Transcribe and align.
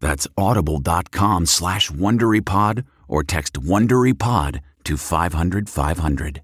That's 0.00 0.26
audible.com 0.36 1.46
slash 1.46 1.90
WonderyPod 1.90 2.84
or 3.08 3.22
text 3.24 3.54
WonderyPod 3.54 4.60
to 4.84 4.96
500 4.96 5.68
500. 5.68 6.42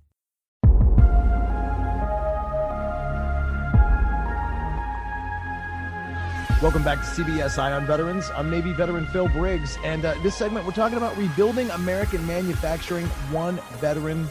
Welcome 6.62 6.82
back 6.82 7.00
to 7.00 7.04
CBS 7.04 7.58
Eye 7.58 7.72
on 7.72 7.84
Veterans. 7.84 8.30
I'm 8.34 8.48
Navy 8.48 8.72
veteran 8.72 9.06
Phil 9.08 9.28
Briggs, 9.28 9.76
and 9.84 10.06
uh, 10.06 10.14
this 10.22 10.34
segment 10.34 10.64
we're 10.64 10.72
talking 10.72 10.96
about 10.96 11.14
rebuilding 11.18 11.68
American 11.70 12.26
manufacturing 12.26 13.04
one 13.30 13.56
veteran 13.80 14.26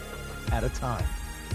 at 0.50 0.64
a 0.64 0.68
time. 0.70 1.04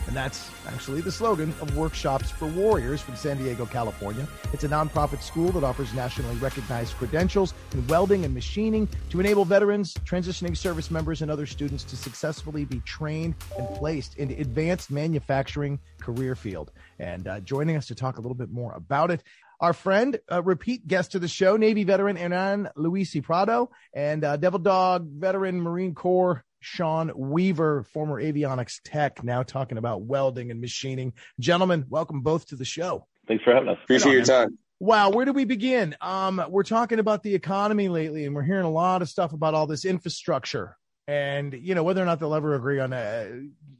And 0.09 0.17
that's 0.17 0.49
actually 0.65 1.01
the 1.01 1.11
slogan 1.11 1.53
of 1.61 1.77
Workshops 1.77 2.31
for 2.31 2.47
Warriors 2.47 2.99
from 2.99 3.15
San 3.15 3.37
Diego, 3.37 3.67
California. 3.67 4.27
It's 4.51 4.63
a 4.63 4.67
nonprofit 4.67 5.21
school 5.21 5.51
that 5.51 5.63
offers 5.63 5.93
nationally 5.93 6.35
recognized 6.37 6.95
credentials 6.95 7.53
in 7.73 7.85
welding 7.85 8.25
and 8.25 8.33
machining 8.33 8.89
to 9.11 9.19
enable 9.19 9.45
veterans, 9.45 9.93
transitioning 9.93 10.57
service 10.57 10.89
members, 10.89 11.21
and 11.21 11.29
other 11.29 11.45
students 11.45 11.83
to 11.83 11.95
successfully 11.95 12.65
be 12.65 12.79
trained 12.79 13.35
and 13.55 13.69
placed 13.75 14.17
in 14.17 14.31
advanced 14.31 14.89
manufacturing 14.89 15.77
career 15.99 16.33
field. 16.35 16.71
And 16.97 17.27
uh, 17.27 17.41
joining 17.41 17.77
us 17.77 17.85
to 17.89 17.93
talk 17.93 18.17
a 18.17 18.21
little 18.21 18.33
bit 18.33 18.49
more 18.49 18.73
about 18.73 19.11
it, 19.11 19.21
our 19.59 19.73
friend, 19.73 20.17
uh, 20.31 20.41
repeat 20.41 20.87
guest 20.87 21.11
to 21.11 21.19
the 21.19 21.27
show, 21.27 21.55
Navy 21.55 21.83
veteran 21.83 22.15
Hernan 22.15 22.69
Luis 22.75 23.13
y 23.13 23.21
Prado, 23.21 23.69
and 23.93 24.23
uh, 24.23 24.37
Devil 24.37 24.59
Dog 24.59 25.07
veteran 25.07 25.61
Marine 25.61 25.93
Corps 25.93 26.43
Sean 26.59 27.11
Weaver, 27.15 27.83
former 27.83 28.21
avionics 28.21 28.79
tech, 28.83 29.23
now 29.23 29.43
talking 29.43 29.77
about 29.77 30.01
welding 30.01 30.51
and 30.51 30.61
machining. 30.61 31.13
Gentlemen, 31.39 31.85
welcome 31.89 32.21
both 32.21 32.47
to 32.47 32.55
the 32.55 32.65
show. 32.65 33.07
Thanks 33.27 33.43
for 33.43 33.53
having 33.53 33.69
us. 33.69 33.77
Appreciate 33.83 34.13
your 34.13 34.23
time. 34.23 34.57
Wow, 34.81 35.09
where 35.09 35.25
do 35.25 35.33
we 35.33 35.43
begin? 35.43 35.95
Um, 35.99 36.41
we're 36.49 36.63
talking 36.63 36.99
about 36.99 37.21
the 37.21 37.35
economy 37.35 37.89
lately, 37.89 38.25
and 38.25 38.33
we're 38.33 38.43
hearing 38.43 38.65
a 38.65 38.71
lot 38.71 39.01
of 39.01 39.09
stuff 39.09 39.33
about 39.33 39.53
all 39.53 39.67
this 39.67 39.83
infrastructure, 39.83 40.77
and 41.05 41.53
you 41.53 41.75
know 41.75 41.83
whether 41.83 42.01
or 42.01 42.05
not 42.05 42.19
they'll 42.19 42.33
ever 42.33 42.55
agree 42.55 42.79
on 42.79 42.93
uh, 42.93 43.27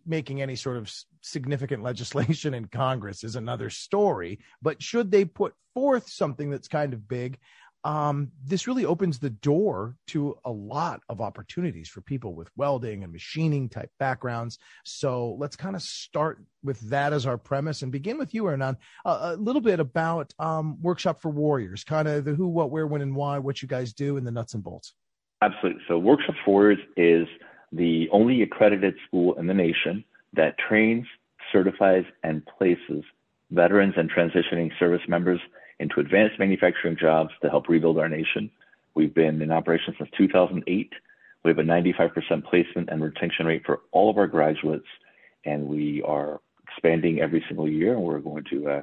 making 0.05 0.41
any 0.41 0.57
sort 0.57 0.75
of 0.75 0.91
significant 1.21 1.83
legislation 1.83 2.53
in 2.53 2.65
Congress 2.65 3.23
is 3.23 3.37
another 3.37 3.69
story. 3.69 4.39
But 4.61 4.83
should 4.83 5.09
they 5.09 5.23
put 5.23 5.53
forth 5.73 6.09
something 6.09 6.49
that's 6.49 6.67
kind 6.67 6.93
of 6.93 7.07
big, 7.07 7.37
um, 7.83 8.31
this 8.43 8.67
really 8.67 8.85
opens 8.85 9.19
the 9.19 9.29
door 9.29 9.95
to 10.07 10.37
a 10.45 10.51
lot 10.51 11.01
of 11.07 11.21
opportunities 11.21 11.87
for 11.87 12.01
people 12.01 12.33
with 12.33 12.49
welding 12.57 13.03
and 13.03 13.13
machining 13.13 13.69
type 13.69 13.91
backgrounds. 13.99 14.59
So 14.83 15.35
let's 15.39 15.55
kind 15.55 15.75
of 15.75 15.81
start 15.81 16.39
with 16.63 16.79
that 16.89 17.13
as 17.13 17.25
our 17.25 17.37
premise 17.37 17.81
and 17.81 17.91
begin 17.91 18.17
with 18.17 18.33
you, 18.33 18.45
Hernan. 18.45 18.77
Uh, 19.05 19.31
a 19.33 19.35
little 19.35 19.61
bit 19.61 19.79
about 19.79 20.33
um, 20.39 20.81
Workshop 20.81 21.21
for 21.21 21.29
Warriors, 21.29 21.83
kind 21.83 22.07
of 22.07 22.25
the 22.25 22.33
who, 22.33 22.47
what, 22.47 22.69
where, 22.69 22.87
when, 22.87 23.01
and 23.01 23.15
why, 23.15 23.39
what 23.39 23.61
you 23.61 23.67
guys 23.67 23.93
do, 23.93 24.17
and 24.17 24.27
the 24.27 24.31
nuts 24.31 24.53
and 24.53 24.63
bolts. 24.63 24.93
Absolutely. 25.41 25.81
So 25.87 25.97
Workshop 25.97 26.35
for 26.43 26.51
Warriors 26.51 26.79
is 26.97 27.27
the 27.71 28.09
only 28.11 28.41
accredited 28.41 28.95
school 29.07 29.35
in 29.35 29.47
the 29.47 29.53
nation 29.53 30.03
that 30.33 30.55
trains, 30.57 31.05
certifies, 31.51 32.03
and 32.23 32.45
places 32.57 33.03
veterans 33.51 33.93
and 33.97 34.11
transitioning 34.11 34.69
service 34.77 35.01
members 35.07 35.39
into 35.79 35.99
advanced 35.99 36.39
manufacturing 36.39 36.97
jobs 36.99 37.31
to 37.41 37.49
help 37.49 37.69
rebuild 37.69 37.97
our 37.97 38.09
nation. 38.09 38.49
We've 38.95 39.13
been 39.13 39.41
in 39.41 39.51
operation 39.51 39.95
since 39.97 40.09
2008. 40.17 40.93
We 41.43 41.49
have 41.49 41.57
a 41.57 41.63
95% 41.63 42.43
placement 42.43 42.89
and 42.89 43.01
retention 43.01 43.45
rate 43.45 43.63
for 43.65 43.81
all 43.91 44.09
of 44.09 44.17
our 44.17 44.27
graduates, 44.27 44.87
and 45.45 45.67
we 45.67 46.03
are 46.03 46.41
expanding 46.67 47.21
every 47.21 47.43
single 47.47 47.69
year. 47.69 47.93
And 47.93 48.03
we're 48.03 48.19
going 48.19 48.43
to 48.49 48.69
uh, 48.69 48.81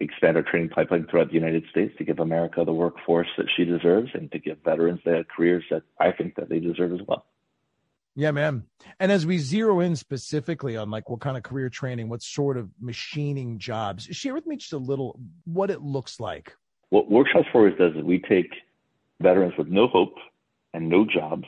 expand 0.00 0.36
our 0.36 0.42
training 0.42 0.70
pipeline 0.70 1.06
throughout 1.08 1.28
the 1.28 1.34
United 1.34 1.64
States 1.70 1.94
to 1.98 2.04
give 2.04 2.18
America 2.18 2.64
the 2.64 2.72
workforce 2.72 3.28
that 3.36 3.46
she 3.56 3.64
deserves, 3.64 4.10
and 4.14 4.30
to 4.32 4.38
give 4.38 4.58
veterans 4.64 5.00
the 5.04 5.24
careers 5.34 5.64
that 5.70 5.82
I 6.00 6.10
think 6.10 6.34
that 6.34 6.48
they 6.48 6.58
deserve 6.58 6.92
as 6.92 7.00
well. 7.06 7.26
Yeah, 8.16 8.30
man. 8.30 8.64
And 9.00 9.10
as 9.10 9.26
we 9.26 9.38
zero 9.38 9.80
in 9.80 9.96
specifically 9.96 10.76
on 10.76 10.90
like 10.90 11.10
what 11.10 11.20
kind 11.20 11.36
of 11.36 11.42
career 11.42 11.68
training, 11.68 12.08
what 12.08 12.22
sort 12.22 12.56
of 12.56 12.70
machining 12.80 13.58
jobs, 13.58 14.04
share 14.04 14.34
with 14.34 14.46
me 14.46 14.56
just 14.56 14.72
a 14.72 14.78
little 14.78 15.18
what 15.44 15.70
it 15.70 15.82
looks 15.82 16.20
like. 16.20 16.54
What 16.90 17.10
Workshops 17.10 17.48
for 17.50 17.66
Us 17.68 17.74
does 17.76 17.94
is 17.96 18.02
we 18.02 18.20
take 18.20 18.52
veterans 19.20 19.54
with 19.58 19.66
no 19.66 19.88
hope 19.88 20.14
and 20.74 20.88
no 20.88 21.04
jobs, 21.04 21.46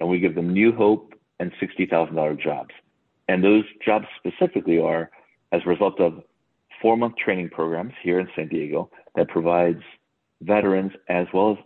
and 0.00 0.08
we 0.08 0.18
give 0.18 0.34
them 0.34 0.52
new 0.52 0.72
hope 0.72 1.14
and 1.38 1.52
$60,000 1.62 2.42
jobs. 2.42 2.70
And 3.28 3.44
those 3.44 3.64
jobs 3.84 4.06
specifically 4.16 4.78
are 4.78 5.10
as 5.52 5.60
a 5.64 5.68
result 5.68 6.00
of 6.00 6.22
four 6.82 6.96
month 6.96 7.14
training 7.16 7.50
programs 7.50 7.92
here 8.02 8.18
in 8.18 8.28
San 8.34 8.48
Diego 8.48 8.90
that 9.14 9.28
provides 9.28 9.82
veterans 10.40 10.92
as 11.08 11.26
well 11.32 11.52
as 11.52 11.58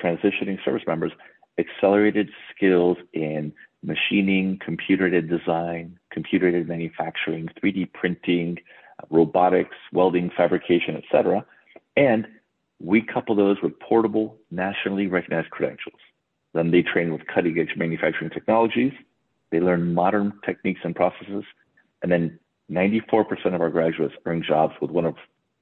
transitioning 0.00 0.62
service 0.64 0.82
members 0.86 1.12
accelerated 1.58 2.28
skills 2.54 2.96
in 3.12 3.52
machining, 3.82 4.58
computer 4.64 5.06
aided 5.06 5.28
design, 5.28 5.98
computer 6.10 6.48
aided 6.48 6.68
manufacturing, 6.68 7.48
3D 7.62 7.92
printing, 7.92 8.58
robotics, 9.10 9.76
welding, 9.92 10.30
fabrication, 10.36 10.96
etc. 10.96 11.44
And 11.96 12.26
we 12.80 13.02
couple 13.02 13.34
those 13.34 13.56
with 13.62 13.78
portable, 13.80 14.36
nationally 14.50 15.06
recognized 15.06 15.50
credentials. 15.50 16.00
Then 16.54 16.70
they 16.70 16.82
train 16.82 17.12
with 17.12 17.26
cutting 17.26 17.58
edge 17.58 17.76
manufacturing 17.76 18.30
technologies. 18.30 18.92
They 19.50 19.60
learn 19.60 19.94
modern 19.94 20.32
techniques 20.44 20.80
and 20.84 20.94
processes. 20.94 21.44
And 22.02 22.10
then 22.10 22.38
94% 22.70 23.54
of 23.54 23.60
our 23.60 23.70
graduates 23.70 24.14
earn 24.26 24.42
jobs 24.46 24.74
with 24.80 24.90
one 24.90 25.04
of 25.04 25.14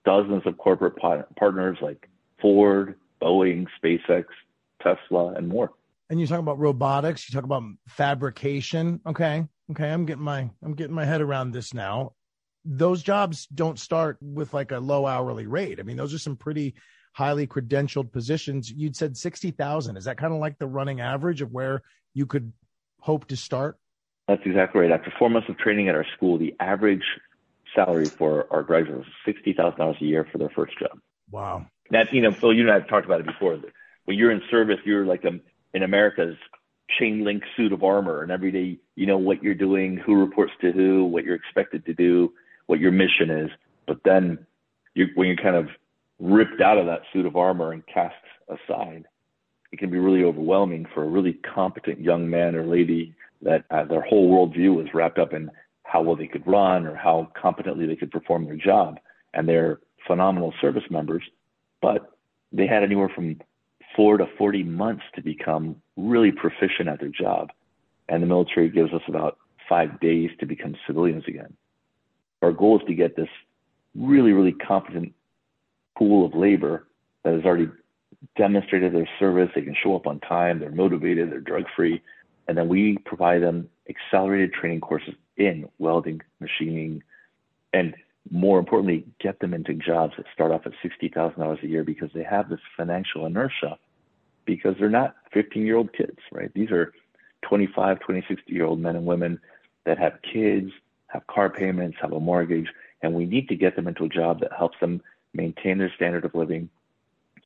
dozens 0.04 0.42
of 0.46 0.58
corporate 0.58 0.96
partners 0.96 1.78
like 1.80 2.08
Ford, 2.40 2.96
Boeing, 3.20 3.66
SpaceX, 3.82 4.24
Tesla, 4.82 5.34
and 5.34 5.48
more 5.48 5.72
and 6.10 6.20
you 6.20 6.26
talk 6.26 6.38
about 6.38 6.58
robotics, 6.58 7.28
you 7.28 7.34
talk 7.34 7.44
about 7.44 7.62
fabrication. 7.88 9.00
Okay. 9.06 9.44
Okay. 9.70 9.88
I'm 9.88 10.06
getting 10.06 10.22
my, 10.22 10.50
I'm 10.62 10.74
getting 10.74 10.94
my 10.94 11.04
head 11.04 11.20
around 11.20 11.52
this 11.52 11.74
now. 11.74 12.12
Those 12.64 13.02
jobs 13.02 13.46
don't 13.46 13.78
start 13.78 14.18
with 14.20 14.52
like 14.54 14.72
a 14.72 14.78
low 14.78 15.06
hourly 15.06 15.46
rate. 15.46 15.78
I 15.80 15.82
mean, 15.82 15.96
those 15.96 16.14
are 16.14 16.18
some 16.18 16.36
pretty 16.36 16.74
highly 17.12 17.46
credentialed 17.46 18.12
positions. 18.12 18.70
You'd 18.70 18.96
said 18.96 19.16
60,000. 19.16 19.96
Is 19.96 20.04
that 20.04 20.18
kind 20.18 20.34
of 20.34 20.40
like 20.40 20.58
the 20.58 20.66
running 20.66 21.00
average 21.00 21.42
of 21.42 21.52
where 21.52 21.82
you 22.12 22.26
could 22.26 22.52
hope 23.00 23.26
to 23.28 23.36
start? 23.36 23.78
That's 24.28 24.42
exactly 24.44 24.80
right. 24.80 24.90
After 24.90 25.12
four 25.18 25.30
months 25.30 25.48
of 25.48 25.56
training 25.58 25.88
at 25.88 25.94
our 25.94 26.06
school, 26.16 26.38
the 26.38 26.54
average 26.58 27.04
salary 27.74 28.06
for 28.06 28.46
our 28.50 28.62
graduates 28.62 29.06
was 29.26 29.34
$60,000 29.46 30.00
a 30.00 30.04
year 30.04 30.26
for 30.30 30.38
their 30.38 30.50
first 30.50 30.78
job. 30.78 30.98
Wow. 31.30 31.66
That's, 31.90 32.12
you 32.12 32.20
know, 32.20 32.32
Phil, 32.32 32.52
you 32.52 32.62
and 32.62 32.70
I 32.70 32.74
have 32.74 32.88
talked 32.88 33.06
about 33.06 33.20
it 33.20 33.26
before. 33.26 33.58
When 34.06 34.16
you're 34.16 34.32
in 34.32 34.42
service, 34.50 34.78
you're 34.84 35.06
like 35.06 35.24
a, 35.24 35.38
in 35.76 35.82
America's 35.82 36.36
chain 36.98 37.22
link 37.22 37.42
suit 37.54 37.70
of 37.70 37.84
armor, 37.84 38.22
and 38.22 38.32
every 38.32 38.50
day 38.50 38.78
you 38.94 39.06
know 39.06 39.18
what 39.18 39.42
you're 39.42 39.54
doing, 39.54 39.98
who 39.98 40.14
reports 40.14 40.52
to 40.62 40.72
who, 40.72 41.04
what 41.04 41.22
you're 41.22 41.34
expected 41.34 41.84
to 41.84 41.92
do, 41.92 42.32
what 42.64 42.80
your 42.80 42.92
mission 42.92 43.28
is. 43.30 43.50
But 43.86 43.98
then 44.02 44.38
you, 44.94 45.08
when 45.16 45.28
you're 45.28 45.36
kind 45.36 45.54
of 45.54 45.68
ripped 46.18 46.62
out 46.62 46.78
of 46.78 46.86
that 46.86 47.02
suit 47.12 47.26
of 47.26 47.36
armor 47.36 47.72
and 47.72 47.86
cast 47.86 48.14
aside, 48.48 49.04
it 49.70 49.78
can 49.78 49.90
be 49.90 49.98
really 49.98 50.24
overwhelming 50.24 50.86
for 50.94 51.04
a 51.04 51.08
really 51.08 51.34
competent 51.34 52.00
young 52.00 52.30
man 52.30 52.54
or 52.54 52.64
lady 52.64 53.14
that 53.42 53.66
uh, 53.70 53.84
their 53.84 54.00
whole 54.00 54.30
worldview 54.30 54.82
is 54.82 54.94
wrapped 54.94 55.18
up 55.18 55.34
in 55.34 55.50
how 55.82 56.00
well 56.00 56.16
they 56.16 56.26
could 56.26 56.46
run 56.46 56.86
or 56.86 56.96
how 56.96 57.30
competently 57.40 57.86
they 57.86 57.96
could 57.96 58.10
perform 58.10 58.46
their 58.46 58.56
job. 58.56 58.98
And 59.34 59.46
they're 59.46 59.80
phenomenal 60.06 60.54
service 60.58 60.88
members, 60.88 61.22
but 61.82 62.16
they 62.50 62.66
had 62.66 62.82
anywhere 62.82 63.10
from 63.14 63.36
four 63.96 64.18
to 64.18 64.26
40 64.38 64.62
months 64.62 65.02
to 65.14 65.22
become 65.22 65.76
really 65.96 66.30
proficient 66.30 66.88
at 66.88 67.00
their 67.00 67.08
job. 67.08 67.50
And 68.08 68.22
the 68.22 68.26
military 68.26 68.68
gives 68.68 68.92
us 68.92 69.02
about 69.08 69.38
five 69.68 69.98
days 70.00 70.30
to 70.38 70.46
become 70.46 70.76
civilians 70.86 71.24
again. 71.26 71.56
Our 72.42 72.52
goal 72.52 72.78
is 72.78 72.86
to 72.86 72.94
get 72.94 73.16
this 73.16 73.28
really, 73.96 74.32
really 74.32 74.52
competent 74.52 75.14
pool 75.96 76.26
of 76.26 76.34
labor 76.34 76.86
that 77.24 77.34
has 77.34 77.44
already 77.44 77.70
demonstrated 78.36 78.94
their 78.94 79.08
service. 79.18 79.50
They 79.54 79.62
can 79.62 79.74
show 79.82 79.96
up 79.96 80.06
on 80.06 80.20
time. 80.20 80.60
They're 80.60 80.70
motivated. 80.70 81.32
They're 81.32 81.40
drug 81.40 81.64
free. 81.74 82.02
And 82.46 82.56
then 82.56 82.68
we 82.68 82.98
provide 83.04 83.42
them 83.42 83.68
accelerated 83.88 84.52
training 84.52 84.80
courses 84.80 85.14
in 85.36 85.68
welding, 85.78 86.20
machining, 86.38 87.02
and 87.72 87.94
more 88.30 88.58
importantly, 88.58 89.04
get 89.20 89.38
them 89.40 89.54
into 89.54 89.74
jobs 89.74 90.14
that 90.16 90.26
start 90.32 90.50
off 90.50 90.66
at 90.66 90.72
$60,000 90.84 91.62
a 91.62 91.66
year 91.66 91.84
because 91.84 92.10
they 92.14 92.24
have 92.24 92.48
this 92.48 92.60
financial 92.76 93.26
inertia 93.26 93.78
because 94.46 94.76
they're 94.78 94.88
not 94.88 95.16
15 95.32 95.66
year 95.66 95.76
old 95.76 95.92
kids, 95.92 96.18
right? 96.32 96.52
These 96.54 96.70
are 96.70 96.92
25, 97.42 98.00
26 98.00 98.42
year 98.46 98.64
old 98.64 98.80
men 98.80 98.96
and 98.96 99.04
women 99.04 99.38
that 99.84 99.98
have 99.98 100.18
kids, 100.22 100.70
have 101.08 101.26
car 101.26 101.50
payments, 101.50 101.98
have 102.00 102.12
a 102.12 102.20
mortgage, 102.20 102.68
and 103.02 103.14
we 103.14 103.26
need 103.26 103.48
to 103.48 103.56
get 103.56 103.76
them 103.76 103.86
into 103.86 104.04
a 104.04 104.08
job 104.08 104.40
that 104.40 104.52
helps 104.56 104.78
them 104.80 105.02
maintain 105.34 105.78
their 105.78 105.92
standard 105.94 106.24
of 106.24 106.34
living. 106.34 106.68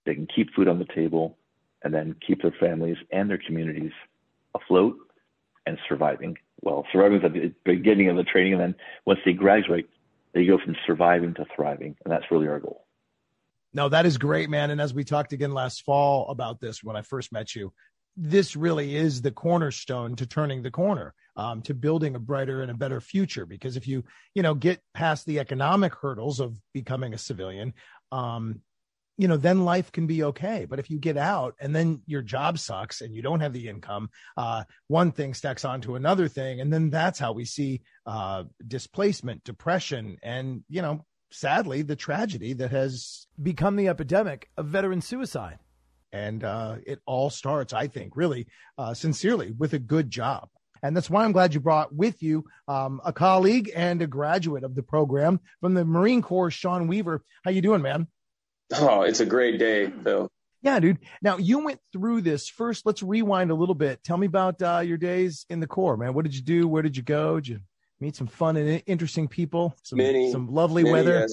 They 0.04 0.14
can 0.14 0.26
keep 0.26 0.54
food 0.54 0.68
on 0.68 0.78
the 0.78 0.86
table 0.86 1.36
and 1.82 1.92
then 1.92 2.14
keep 2.24 2.42
their 2.42 2.54
families 2.58 2.96
and 3.10 3.28
their 3.28 3.38
communities 3.38 3.92
afloat 4.54 4.96
and 5.66 5.78
surviving. 5.88 6.36
Well, 6.62 6.86
surviving 6.92 7.18
is 7.18 7.24
at 7.24 7.32
the 7.32 7.52
beginning 7.64 8.08
of 8.08 8.16
the 8.16 8.24
training, 8.24 8.54
and 8.54 8.62
then 8.62 8.74
once 9.06 9.20
they 9.24 9.32
graduate, 9.32 9.88
they 10.32 10.44
go 10.44 10.58
from 10.58 10.76
surviving 10.86 11.34
to 11.34 11.46
thriving, 11.54 11.96
and 12.04 12.12
that's 12.12 12.30
really 12.30 12.48
our 12.48 12.60
goal. 12.60 12.84
No, 13.72 13.88
that 13.88 14.06
is 14.06 14.18
great, 14.18 14.50
man. 14.50 14.70
And 14.70 14.80
as 14.80 14.92
we 14.92 15.04
talked 15.04 15.32
again 15.32 15.52
last 15.52 15.84
fall 15.84 16.28
about 16.28 16.60
this 16.60 16.82
when 16.82 16.96
I 16.96 17.02
first 17.02 17.32
met 17.32 17.54
you, 17.54 17.72
this 18.16 18.56
really 18.56 18.96
is 18.96 19.22
the 19.22 19.30
cornerstone 19.30 20.16
to 20.16 20.26
turning 20.26 20.62
the 20.62 20.70
corner, 20.70 21.14
um, 21.36 21.62
to 21.62 21.74
building 21.74 22.16
a 22.16 22.18
brighter 22.18 22.62
and 22.62 22.70
a 22.70 22.74
better 22.74 23.00
future. 23.00 23.46
Because 23.46 23.76
if 23.76 23.86
you, 23.86 24.02
you 24.34 24.42
know, 24.42 24.54
get 24.54 24.80
past 24.94 25.24
the 25.24 25.38
economic 25.38 25.94
hurdles 25.94 26.40
of 26.40 26.58
becoming 26.74 27.14
a 27.14 27.18
civilian, 27.18 27.72
um, 28.10 28.60
you 29.16 29.28
know, 29.28 29.36
then 29.36 29.64
life 29.64 29.92
can 29.92 30.06
be 30.06 30.24
okay. 30.24 30.64
But 30.64 30.78
if 30.78 30.90
you 30.90 30.98
get 30.98 31.16
out 31.16 31.54
and 31.60 31.76
then 31.76 32.02
your 32.06 32.22
job 32.22 32.58
sucks 32.58 33.02
and 33.02 33.14
you 33.14 33.22
don't 33.22 33.40
have 33.40 33.52
the 33.52 33.68
income, 33.68 34.08
uh, 34.36 34.64
one 34.88 35.12
thing 35.12 35.34
stacks 35.34 35.64
onto 35.64 35.94
another 35.94 36.26
thing. 36.26 36.60
And 36.60 36.72
then 36.72 36.90
that's 36.90 37.18
how 37.18 37.32
we 37.32 37.44
see 37.44 37.82
uh, 38.06 38.44
displacement, 38.66 39.44
depression, 39.44 40.16
and, 40.22 40.64
you 40.68 40.80
know, 40.82 41.04
sadly, 41.32 41.82
the 41.82 41.96
tragedy 41.96 42.52
that 42.54 42.70
has 42.70 43.26
become 43.40 43.76
the 43.76 43.88
epidemic 43.88 44.48
of 44.56 44.66
veteran 44.66 45.00
suicide. 45.00 45.58
And 46.12 46.42
uh, 46.42 46.76
it 46.86 47.00
all 47.06 47.30
starts, 47.30 47.72
I 47.72 47.86
think, 47.86 48.16
really 48.16 48.48
uh, 48.76 48.94
sincerely 48.94 49.52
with 49.52 49.74
a 49.74 49.78
good 49.78 50.10
job. 50.10 50.48
And 50.82 50.96
that's 50.96 51.10
why 51.10 51.24
I'm 51.24 51.32
glad 51.32 51.54
you 51.54 51.60
brought 51.60 51.94
with 51.94 52.22
you 52.22 52.44
um, 52.66 53.00
a 53.04 53.12
colleague 53.12 53.70
and 53.74 54.00
a 54.00 54.06
graduate 54.06 54.64
of 54.64 54.74
the 54.74 54.82
program 54.82 55.40
from 55.60 55.74
the 55.74 55.84
Marine 55.84 56.22
Corps, 56.22 56.50
Sean 56.50 56.88
Weaver. 56.88 57.22
How 57.44 57.50
you 57.50 57.60
doing, 57.60 57.82
man? 57.82 58.08
Oh, 58.72 59.02
it's 59.02 59.20
a 59.20 59.26
great 59.26 59.58
day, 59.58 59.90
Phil. 60.02 60.28
Yeah, 60.62 60.78
dude. 60.78 60.98
Now 61.22 61.38
you 61.38 61.64
went 61.64 61.80
through 61.92 62.22
this 62.22 62.48
first. 62.48 62.84
Let's 62.84 63.02
rewind 63.02 63.50
a 63.50 63.54
little 63.54 63.74
bit. 63.74 64.02
Tell 64.04 64.16
me 64.16 64.26
about 64.26 64.60
uh, 64.60 64.80
your 64.80 64.98
days 64.98 65.46
in 65.48 65.60
the 65.60 65.66
Corps, 65.66 65.96
man. 65.96 66.12
What 66.12 66.24
did 66.24 66.34
you 66.34 66.42
do? 66.42 66.68
Where 66.68 66.82
did 66.82 66.96
you 66.96 67.02
go? 67.02 67.36
Did 67.36 67.48
you 67.48 67.60
meet 68.00 68.16
some 68.16 68.26
fun 68.26 68.56
and 68.56 68.82
interesting 68.86 69.28
people? 69.28 69.76
Some, 69.82 69.98
many, 69.98 70.32
some 70.32 70.52
lovely 70.52 70.82
many, 70.82 70.92
weather. 70.92 71.26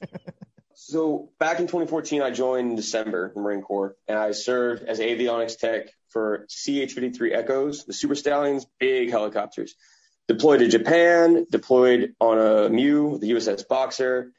Yes. 0.00 0.10
so 0.74 1.30
back 1.38 1.58
in 1.58 1.66
2014, 1.66 2.22
I 2.22 2.30
joined 2.30 2.70
in 2.70 2.76
December 2.76 3.32
the 3.34 3.40
Marine 3.40 3.62
Corps, 3.62 3.96
and 4.08 4.18
I 4.18 4.32
served 4.32 4.82
as 4.82 5.00
avionics 5.00 5.58
tech 5.58 5.88
for 6.10 6.46
CH-53 6.48 7.34
Echoes, 7.34 7.84
the 7.84 7.92
Super 7.92 8.14
Stallions, 8.14 8.66
big 8.78 9.10
helicopters. 9.10 9.74
Deployed 10.28 10.60
to 10.60 10.68
Japan, 10.68 11.46
deployed 11.50 12.14
on 12.20 12.38
a 12.38 12.68
MEU, 12.70 13.18
the 13.18 13.32
USS 13.32 13.68
Boxer, 13.68 14.32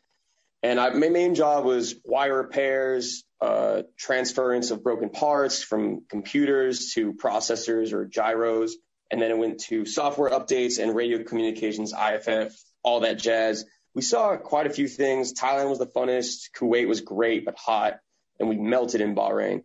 and 0.66 0.80
I, 0.80 0.90
my 0.90 1.10
main 1.10 1.36
job 1.36 1.64
was 1.64 1.94
wire 2.04 2.38
repairs, 2.38 3.24
uh, 3.40 3.84
transference 4.00 4.72
of 4.72 4.84
broken 4.84 5.10
parts 5.10 5.62
from 5.62 6.06
computers 6.10 6.94
to 6.94 7.14
processors 7.14 7.94
or 7.94 8.06
gyros. 8.06 8.76
And 9.12 9.22
then 9.22 9.32
it 9.32 9.38
went 9.38 9.60
to 9.66 9.86
software 9.86 10.32
updates 10.32 10.82
and 10.82 10.96
radio 10.96 11.24
communications, 11.24 11.94
IFF, 11.94 12.56
all 12.84 13.02
that 13.02 13.18
jazz 13.18 13.66
we 13.96 14.02
saw 14.02 14.36
quite 14.36 14.68
a 14.68 14.70
few 14.70 14.88
things. 14.88 15.34
Thailand 15.34 15.70
was 15.70 15.80
the 15.80 15.88
funnest. 15.88 16.52
Kuwait 16.56 16.88
was 16.88 17.02
great 17.02 17.46
but 17.46 17.56
hot, 17.58 18.00
and 18.40 18.50
we 18.50 18.58
melted 18.58 19.02
in 19.02 19.16
Bahrain. 19.16 19.64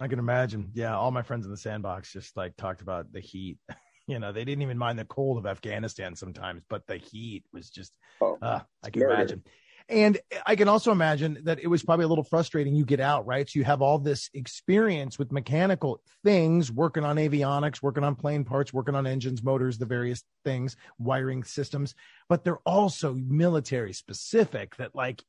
I 0.00 0.08
can 0.08 0.18
imagine. 0.18 0.70
Yeah, 0.72 0.96
all 0.96 1.10
my 1.10 1.22
friends 1.22 1.44
in 1.44 1.50
the 1.50 1.58
sandbox 1.58 2.10
just 2.10 2.36
like 2.36 2.56
talked 2.56 2.80
about 2.80 3.12
the 3.12 3.20
heat. 3.20 3.58
you 4.08 4.18
know, 4.18 4.32
they 4.32 4.46
didn't 4.46 4.62
even 4.62 4.78
mind 4.78 4.98
the 4.98 5.04
cold 5.04 5.36
of 5.36 5.46
Afghanistan 5.46 6.16
sometimes, 6.16 6.62
but 6.68 6.86
the 6.86 6.96
heat 6.96 7.44
was 7.52 7.68
just. 7.68 7.92
Oh, 8.22 8.38
uh, 8.40 8.60
I 8.82 8.90
can 8.90 9.02
murder. 9.02 9.14
imagine. 9.14 9.42
And 9.90 10.18
I 10.46 10.54
can 10.54 10.68
also 10.68 10.92
imagine 10.92 11.40
that 11.42 11.58
it 11.58 11.66
was 11.66 11.82
probably 11.82 12.04
a 12.04 12.08
little 12.08 12.22
frustrating. 12.22 12.76
You 12.76 12.84
get 12.84 13.00
out, 13.00 13.26
right? 13.26 13.50
So 13.50 13.58
you 13.58 13.64
have 13.64 13.82
all 13.82 13.98
this 13.98 14.30
experience 14.34 15.18
with 15.18 15.32
mechanical 15.32 16.00
things, 16.22 16.70
working 16.70 17.04
on 17.04 17.16
avionics, 17.16 17.82
working 17.82 18.04
on 18.04 18.14
plane 18.14 18.44
parts, 18.44 18.72
working 18.72 18.94
on 18.94 19.04
engines, 19.04 19.42
motors, 19.42 19.78
the 19.78 19.86
various 19.86 20.22
things, 20.44 20.76
wiring 21.00 21.42
systems, 21.42 21.96
but 22.28 22.44
they're 22.44 22.60
also 22.64 23.14
military 23.14 23.92
specific 23.92 24.76
that 24.76 24.94
like, 24.94 25.24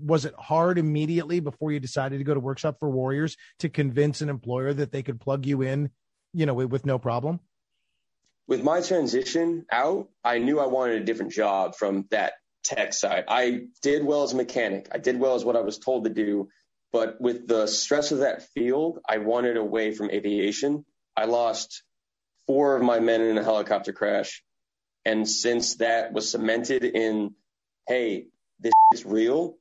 was 0.00 0.24
it 0.24 0.34
hard 0.38 0.78
immediately 0.78 1.40
before 1.40 1.70
you 1.70 1.80
decided 1.80 2.16
to 2.16 2.24
go 2.24 2.32
to 2.32 2.40
workshop 2.40 2.76
for 2.80 2.88
warriors 2.88 3.36
to 3.58 3.68
convince 3.68 4.22
an 4.22 4.30
employer 4.30 4.72
that 4.72 4.90
they 4.90 5.02
could 5.02 5.20
plug 5.20 5.44
you 5.44 5.60
in, 5.60 5.90
you 6.32 6.46
know, 6.46 6.54
with, 6.54 6.70
with 6.70 6.86
no 6.86 6.98
problem? 6.98 7.40
With 8.46 8.62
my 8.62 8.80
transition 8.80 9.66
out, 9.70 10.08
I 10.24 10.38
knew 10.38 10.60
I 10.60 10.66
wanted 10.66 11.02
a 11.02 11.04
different 11.04 11.32
job 11.32 11.74
from 11.76 12.06
that 12.10 12.32
tech 12.68 12.92
side. 12.92 13.24
I 13.28 13.62
did 13.82 14.04
well 14.04 14.22
as 14.22 14.32
a 14.32 14.36
mechanic. 14.36 14.88
I 14.92 14.98
did 14.98 15.18
well 15.18 15.34
as 15.34 15.44
what 15.44 15.56
I 15.56 15.60
was 15.60 15.78
told 15.78 16.04
to 16.04 16.10
do. 16.10 16.48
But 16.92 17.20
with 17.20 17.46
the 17.46 17.66
stress 17.66 18.12
of 18.12 18.18
that 18.18 18.42
field, 18.54 19.00
I 19.08 19.18
wanted 19.18 19.56
away 19.56 19.92
from 19.92 20.10
aviation. 20.10 20.84
I 21.16 21.24
lost 21.24 21.82
four 22.46 22.76
of 22.76 22.82
my 22.82 23.00
men 23.00 23.20
in 23.20 23.36
a 23.36 23.44
helicopter 23.44 23.92
crash. 23.92 24.42
And 25.04 25.28
since 25.28 25.76
that 25.76 26.12
was 26.12 26.30
cemented 26.30 26.84
in, 26.84 27.34
hey, 27.86 28.26
this 28.60 28.72
is 28.92 29.04
real, 29.04 29.56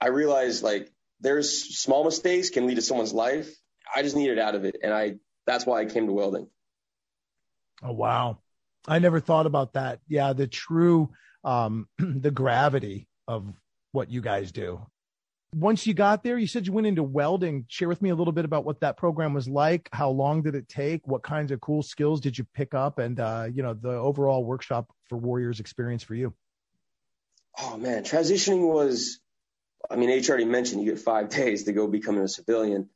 I 0.00 0.08
realized 0.08 0.62
like 0.62 0.92
there's 1.20 1.78
small 1.78 2.04
mistakes 2.04 2.50
can 2.50 2.66
lead 2.66 2.76
to 2.76 2.82
someone's 2.82 3.12
life. 3.12 3.50
I 3.94 4.02
just 4.02 4.16
needed 4.16 4.38
out 4.38 4.54
of 4.54 4.64
it. 4.64 4.76
And 4.82 4.92
I, 4.92 5.16
that's 5.46 5.66
why 5.66 5.80
I 5.80 5.84
came 5.86 6.06
to 6.06 6.12
welding. 6.12 6.48
Oh, 7.82 7.92
wow. 7.92 8.38
I 8.88 8.98
never 8.98 9.20
thought 9.20 9.46
about 9.46 9.74
that. 9.74 10.00
Yeah. 10.08 10.32
The 10.32 10.46
true 10.46 11.10
um, 11.46 11.88
the 11.98 12.30
gravity 12.30 13.08
of 13.26 13.46
what 13.92 14.10
you 14.10 14.20
guys 14.20 14.52
do. 14.52 14.84
Once 15.54 15.86
you 15.86 15.94
got 15.94 16.22
there, 16.22 16.36
you 16.36 16.46
said 16.46 16.66
you 16.66 16.72
went 16.72 16.86
into 16.86 17.02
welding. 17.02 17.64
Share 17.68 17.88
with 17.88 18.02
me 18.02 18.10
a 18.10 18.14
little 18.14 18.32
bit 18.32 18.44
about 18.44 18.64
what 18.64 18.80
that 18.80 18.98
program 18.98 19.32
was 19.32 19.48
like. 19.48 19.88
How 19.92 20.10
long 20.10 20.42
did 20.42 20.54
it 20.54 20.68
take? 20.68 21.06
What 21.06 21.22
kinds 21.22 21.50
of 21.50 21.60
cool 21.60 21.82
skills 21.82 22.20
did 22.20 22.36
you 22.36 22.46
pick 22.52 22.74
up? 22.74 22.98
And, 22.98 23.18
uh, 23.18 23.46
you 23.50 23.62
know, 23.62 23.72
the 23.72 23.92
overall 23.92 24.44
workshop 24.44 24.90
for 25.08 25.16
Warriors 25.16 25.60
experience 25.60 26.02
for 26.02 26.14
you. 26.14 26.34
Oh, 27.58 27.78
man. 27.78 28.02
Transitioning 28.04 28.68
was, 28.68 29.18
I 29.90 29.96
mean, 29.96 30.10
H 30.10 30.28
already 30.28 30.44
mentioned 30.44 30.82
you 30.82 30.92
get 30.92 31.00
five 31.00 31.28
days 31.30 31.64
to 31.64 31.72
go 31.72 31.86
becoming 31.86 32.22
a 32.22 32.28
civilian. 32.28 32.90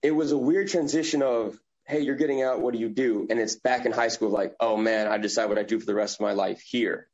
It 0.00 0.12
was 0.12 0.32
a 0.32 0.38
weird 0.38 0.68
transition 0.68 1.22
of, 1.22 1.58
hey, 1.86 2.00
you're 2.00 2.16
getting 2.16 2.42
out. 2.42 2.60
What 2.60 2.72
do 2.72 2.80
you 2.80 2.88
do? 2.88 3.26
And 3.28 3.38
it's 3.38 3.56
back 3.56 3.86
in 3.86 3.92
high 3.92 4.08
school, 4.08 4.30
like, 4.30 4.54
oh, 4.60 4.76
man, 4.76 5.06
I 5.06 5.18
decide 5.18 5.46
what 5.46 5.58
I 5.58 5.62
do 5.62 5.78
for 5.78 5.86
the 5.86 5.94
rest 5.94 6.16
of 6.16 6.20
my 6.20 6.32
life 6.32 6.60
here. 6.60 7.08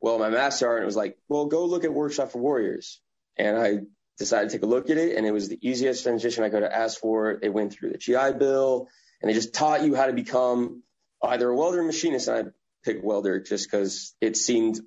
Well, 0.00 0.18
my 0.18 0.30
master 0.30 0.66
sergeant 0.66 0.86
was 0.86 0.96
like, 0.96 1.16
well, 1.28 1.46
go 1.46 1.64
look 1.64 1.84
at 1.84 1.92
Workshop 1.92 2.32
for 2.32 2.38
Warriors. 2.38 3.00
And 3.36 3.56
I 3.56 3.78
decided 4.18 4.50
to 4.50 4.56
take 4.56 4.64
a 4.64 4.68
look 4.68 4.90
at 4.90 4.98
it, 4.98 5.16
and 5.16 5.26
it 5.26 5.32
was 5.32 5.48
the 5.48 5.58
easiest 5.66 6.02
transition 6.02 6.44
I 6.44 6.50
could 6.50 6.62
have 6.62 6.72
asked 6.72 7.00
for. 7.00 7.38
It 7.42 7.52
went 7.52 7.72
through 7.72 7.92
the 7.92 7.98
GI 7.98 8.38
Bill, 8.38 8.88
and 9.20 9.30
they 9.30 9.34
just 9.34 9.54
taught 9.54 9.84
you 9.84 9.94
how 9.94 10.06
to 10.06 10.12
become 10.12 10.82
either 11.22 11.48
a 11.48 11.56
welder 11.56 11.80
or 11.80 11.84
machinist. 11.84 12.28
And 12.28 12.48
I 12.48 12.50
picked 12.84 13.04
welder 13.04 13.40
just 13.40 13.70
because 13.70 14.14
it 14.20 14.36
seemed 14.36 14.80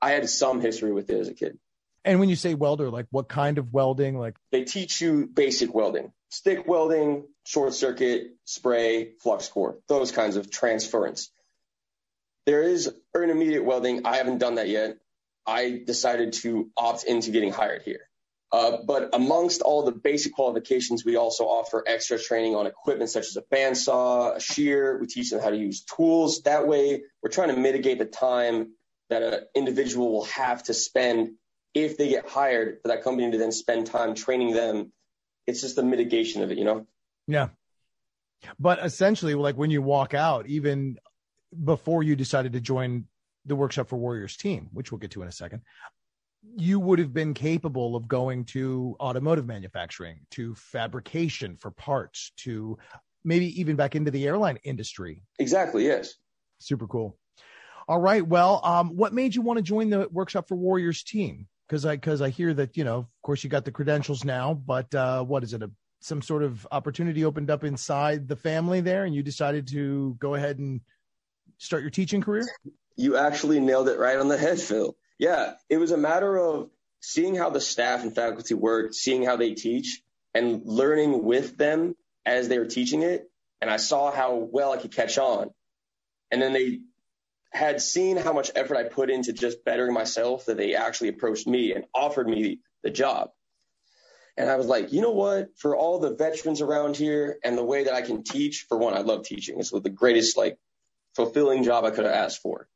I 0.00 0.12
had 0.12 0.28
some 0.28 0.60
history 0.60 0.92
with 0.92 1.10
it 1.10 1.18
as 1.18 1.28
a 1.28 1.34
kid. 1.34 1.58
And 2.04 2.18
when 2.18 2.28
you 2.28 2.36
say 2.36 2.54
welder, 2.54 2.90
like 2.90 3.06
what 3.10 3.28
kind 3.28 3.58
of 3.58 3.72
welding? 3.72 4.18
Like 4.18 4.36
they 4.52 4.64
teach 4.64 5.00
you 5.00 5.26
basic 5.26 5.74
welding, 5.74 6.12
stick 6.30 6.66
welding, 6.66 7.24
short 7.44 7.74
circuit, 7.74 8.36
spray, 8.44 9.12
flux 9.20 9.48
core, 9.48 9.78
those 9.88 10.12
kinds 10.12 10.36
of 10.36 10.50
transference. 10.50 11.30
There 12.46 12.62
is 12.62 12.92
intermediate 13.14 13.64
welding. 13.64 14.06
I 14.06 14.16
haven't 14.16 14.38
done 14.38 14.54
that 14.54 14.68
yet. 14.68 14.96
I 15.46 15.82
decided 15.84 16.32
to 16.34 16.70
opt 16.76 17.04
into 17.04 17.30
getting 17.30 17.52
hired 17.52 17.82
here. 17.82 18.00
Uh, 18.52 18.78
but 18.84 19.10
amongst 19.12 19.62
all 19.62 19.84
the 19.84 19.92
basic 19.92 20.32
qualifications, 20.32 21.04
we 21.04 21.16
also 21.16 21.44
offer 21.44 21.84
extra 21.86 22.18
training 22.18 22.56
on 22.56 22.66
equipment 22.66 23.10
such 23.10 23.26
as 23.26 23.36
a 23.36 23.42
bandsaw, 23.42 24.36
a 24.36 24.40
shear. 24.40 24.98
We 24.98 25.06
teach 25.06 25.30
them 25.30 25.40
how 25.40 25.50
to 25.50 25.56
use 25.56 25.84
tools. 25.84 26.42
That 26.42 26.66
way, 26.66 27.02
we're 27.22 27.30
trying 27.30 27.54
to 27.54 27.56
mitigate 27.56 27.98
the 27.98 28.06
time 28.06 28.72
that 29.08 29.22
an 29.22 29.40
individual 29.54 30.12
will 30.12 30.24
have 30.24 30.64
to 30.64 30.74
spend 30.74 31.34
if 31.74 31.96
they 31.96 32.08
get 32.08 32.28
hired 32.28 32.78
for 32.82 32.88
that 32.88 33.04
company 33.04 33.30
to 33.30 33.38
then 33.38 33.52
spend 33.52 33.86
time 33.86 34.14
training 34.14 34.52
them. 34.52 34.92
It's 35.46 35.60
just 35.60 35.76
the 35.76 35.82
mitigation 35.82 36.42
of 36.42 36.50
it, 36.50 36.58
you 36.58 36.64
know? 36.64 36.86
Yeah. 37.26 37.48
But 38.58 38.84
essentially, 38.84 39.34
like 39.34 39.56
when 39.56 39.70
you 39.70 39.82
walk 39.82 40.14
out, 40.14 40.46
even 40.46 40.98
before 41.64 42.02
you 42.02 42.16
decided 42.16 42.52
to 42.52 42.60
join 42.60 43.06
the 43.46 43.56
Workshop 43.56 43.88
for 43.88 43.96
Warriors 43.96 44.36
team, 44.36 44.68
which 44.72 44.92
we'll 44.92 44.98
get 44.98 45.10
to 45.12 45.22
in 45.22 45.28
a 45.28 45.32
second, 45.32 45.62
you 46.56 46.80
would 46.80 46.98
have 46.98 47.12
been 47.12 47.34
capable 47.34 47.96
of 47.96 48.08
going 48.08 48.44
to 48.46 48.96
automotive 49.00 49.46
manufacturing, 49.46 50.20
to 50.30 50.54
fabrication 50.54 51.56
for 51.56 51.70
parts, 51.70 52.32
to 52.38 52.78
maybe 53.24 53.60
even 53.60 53.76
back 53.76 53.94
into 53.94 54.10
the 54.10 54.26
airline 54.26 54.58
industry. 54.64 55.22
Exactly. 55.38 55.84
Yes. 55.84 56.14
Super 56.58 56.86
cool. 56.86 57.18
All 57.88 58.00
right. 58.00 58.26
Well, 58.26 58.60
um, 58.64 58.96
what 58.96 59.12
made 59.12 59.34
you 59.34 59.42
want 59.42 59.58
to 59.58 59.62
join 59.62 59.90
the 59.90 60.08
Workshop 60.10 60.48
for 60.48 60.54
Warriors 60.54 61.02
team? 61.02 61.46
Because 61.70 61.86
I 61.86 61.94
because 61.94 62.20
I 62.20 62.30
hear 62.30 62.52
that 62.54 62.76
you 62.76 62.82
know, 62.82 62.98
of 62.98 63.22
course, 63.22 63.44
you 63.44 63.48
got 63.48 63.64
the 63.64 63.70
credentials 63.70 64.24
now, 64.24 64.54
but 64.54 64.92
uh, 64.92 65.22
what 65.22 65.44
is 65.44 65.54
it? 65.54 65.62
A 65.62 65.70
some 66.00 66.20
sort 66.20 66.42
of 66.42 66.66
opportunity 66.72 67.24
opened 67.24 67.48
up 67.48 67.62
inside 67.62 68.26
the 68.26 68.34
family 68.34 68.80
there, 68.80 69.04
and 69.04 69.14
you 69.14 69.22
decided 69.22 69.68
to 69.68 70.16
go 70.18 70.34
ahead 70.34 70.58
and 70.58 70.80
start 71.58 71.82
your 71.82 71.90
teaching 71.90 72.22
career. 72.22 72.44
You 72.96 73.16
actually 73.16 73.60
nailed 73.60 73.88
it 73.88 74.00
right 74.00 74.18
on 74.18 74.26
the 74.26 74.36
head, 74.36 74.60
Phil. 74.60 74.96
Yeah, 75.16 75.52
it 75.68 75.76
was 75.76 75.92
a 75.92 75.96
matter 75.96 76.36
of 76.36 76.70
seeing 76.98 77.36
how 77.36 77.50
the 77.50 77.60
staff 77.60 78.02
and 78.02 78.12
faculty 78.12 78.54
work, 78.54 78.92
seeing 78.92 79.22
how 79.22 79.36
they 79.36 79.54
teach, 79.54 80.02
and 80.34 80.62
learning 80.64 81.22
with 81.22 81.56
them 81.56 81.94
as 82.26 82.48
they 82.48 82.58
were 82.58 82.66
teaching 82.66 83.02
it. 83.02 83.30
And 83.60 83.70
I 83.70 83.76
saw 83.76 84.10
how 84.10 84.34
well 84.34 84.72
I 84.72 84.78
could 84.78 84.92
catch 84.92 85.18
on. 85.18 85.50
And 86.32 86.42
then 86.42 86.52
they 86.52 86.80
had 87.50 87.80
seen 87.80 88.16
how 88.16 88.32
much 88.32 88.50
effort 88.54 88.76
I 88.76 88.84
put 88.84 89.10
into 89.10 89.32
just 89.32 89.64
bettering 89.64 89.92
myself 89.92 90.46
that 90.46 90.56
they 90.56 90.74
actually 90.74 91.08
approached 91.08 91.46
me 91.46 91.72
and 91.72 91.84
offered 91.94 92.28
me 92.28 92.60
the 92.82 92.90
job. 92.90 93.30
And 94.36 94.48
I 94.48 94.56
was 94.56 94.66
like, 94.66 94.92
you 94.92 95.02
know 95.02 95.10
what? 95.10 95.48
For 95.56 95.76
all 95.76 95.98
the 95.98 96.14
veterans 96.14 96.60
around 96.60 96.96
here 96.96 97.38
and 97.44 97.58
the 97.58 97.64
way 97.64 97.84
that 97.84 97.94
I 97.94 98.02
can 98.02 98.22
teach, 98.22 98.66
for 98.68 98.78
one, 98.78 98.94
I 98.94 99.00
love 99.00 99.24
teaching. 99.24 99.58
It's 99.58 99.70
the 99.70 99.90
greatest, 99.90 100.36
like, 100.36 100.58
fulfilling 101.14 101.64
job 101.64 101.84
I 101.84 101.90
could 101.90 102.04
have 102.04 102.14
asked 102.14 102.40
for. 102.40 102.68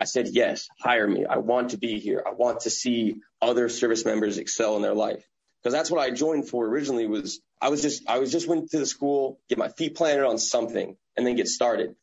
I 0.00 0.04
said, 0.04 0.28
yes, 0.28 0.68
hire 0.78 1.06
me. 1.06 1.24
I 1.24 1.38
want 1.38 1.70
to 1.70 1.78
be 1.78 1.98
here. 2.00 2.22
I 2.26 2.32
want 2.32 2.60
to 2.60 2.70
see 2.70 3.16
other 3.40 3.68
service 3.68 4.04
members 4.04 4.38
excel 4.38 4.76
in 4.76 4.82
their 4.82 4.94
life. 4.94 5.26
Because 5.62 5.72
that's 5.72 5.90
what 5.90 6.00
I 6.00 6.10
joined 6.10 6.48
for 6.48 6.66
originally 6.66 7.06
was 7.06 7.40
I 7.60 7.70
was 7.70 7.82
just 7.82 8.08
I 8.08 8.18
was 8.18 8.30
just 8.30 8.46
went 8.46 8.70
to 8.70 8.78
the 8.78 8.86
school, 8.86 9.40
get 9.48 9.58
my 9.58 9.68
feet 9.68 9.96
planted 9.96 10.24
on 10.24 10.38
something, 10.38 10.96
and 11.16 11.26
then 11.26 11.34
get 11.34 11.48
started. 11.48 11.96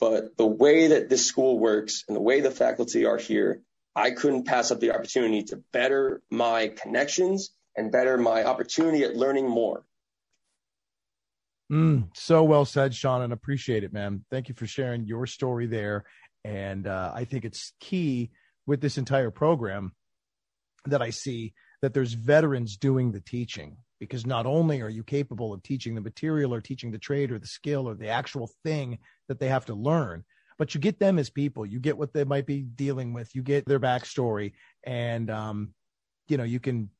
But 0.00 0.36
the 0.36 0.46
way 0.46 0.88
that 0.88 1.08
this 1.08 1.26
school 1.26 1.58
works 1.58 2.04
and 2.08 2.16
the 2.16 2.20
way 2.20 2.40
the 2.40 2.50
faculty 2.50 3.06
are 3.06 3.18
here, 3.18 3.62
I 3.94 4.10
couldn't 4.10 4.44
pass 4.44 4.70
up 4.70 4.80
the 4.80 4.92
opportunity 4.92 5.44
to 5.44 5.62
better 5.72 6.22
my 6.30 6.68
connections 6.68 7.50
and 7.76 7.92
better 7.92 8.18
my 8.18 8.44
opportunity 8.44 9.04
at 9.04 9.16
learning 9.16 9.48
more. 9.48 9.84
Mm, 11.72 12.08
so 12.14 12.44
well 12.44 12.64
said, 12.64 12.94
Sean, 12.94 13.22
and 13.22 13.32
appreciate 13.32 13.84
it, 13.84 13.92
man. 13.92 14.24
Thank 14.30 14.48
you 14.48 14.54
for 14.54 14.66
sharing 14.66 15.06
your 15.06 15.26
story 15.26 15.66
there 15.66 16.04
and 16.44 16.86
uh, 16.86 17.12
I 17.14 17.24
think 17.24 17.44
it's 17.44 17.72
key 17.80 18.30
with 18.66 18.80
this 18.80 18.98
entire 18.98 19.30
program 19.30 19.92
that 20.86 21.00
I 21.00 21.10
see 21.10 21.54
that 21.80 21.94
there's 21.94 22.12
veterans 22.12 22.76
doing 22.76 23.12
the 23.12 23.20
teaching 23.20 23.78
because 24.00 24.26
not 24.26 24.46
only 24.46 24.80
are 24.80 24.88
you 24.88 25.02
capable 25.02 25.52
of 25.52 25.62
teaching 25.62 25.94
the 25.94 26.00
material 26.00 26.52
or 26.52 26.60
teaching 26.60 26.90
the 26.90 26.98
trade 26.98 27.30
or 27.30 27.38
the 27.38 27.46
skill 27.46 27.88
or 27.88 27.94
the 27.94 28.08
actual 28.08 28.50
thing 28.62 28.98
that 29.28 29.38
they 29.38 29.48
have 29.48 29.66
to 29.66 29.74
learn, 29.74 30.24
but 30.58 30.74
you 30.74 30.80
get 30.80 30.98
them 30.98 31.18
as 31.18 31.30
people. 31.30 31.66
You 31.66 31.80
get 31.80 31.98
what 31.98 32.12
they 32.12 32.24
might 32.24 32.46
be 32.46 32.62
dealing 32.62 33.12
with. 33.12 33.34
You 33.34 33.42
get 33.42 33.66
their 33.66 33.80
backstory, 33.80 34.52
and 34.84 35.30
um, 35.30 35.74
you 36.28 36.36
know 36.36 36.44
you 36.44 36.60
can 36.60 36.90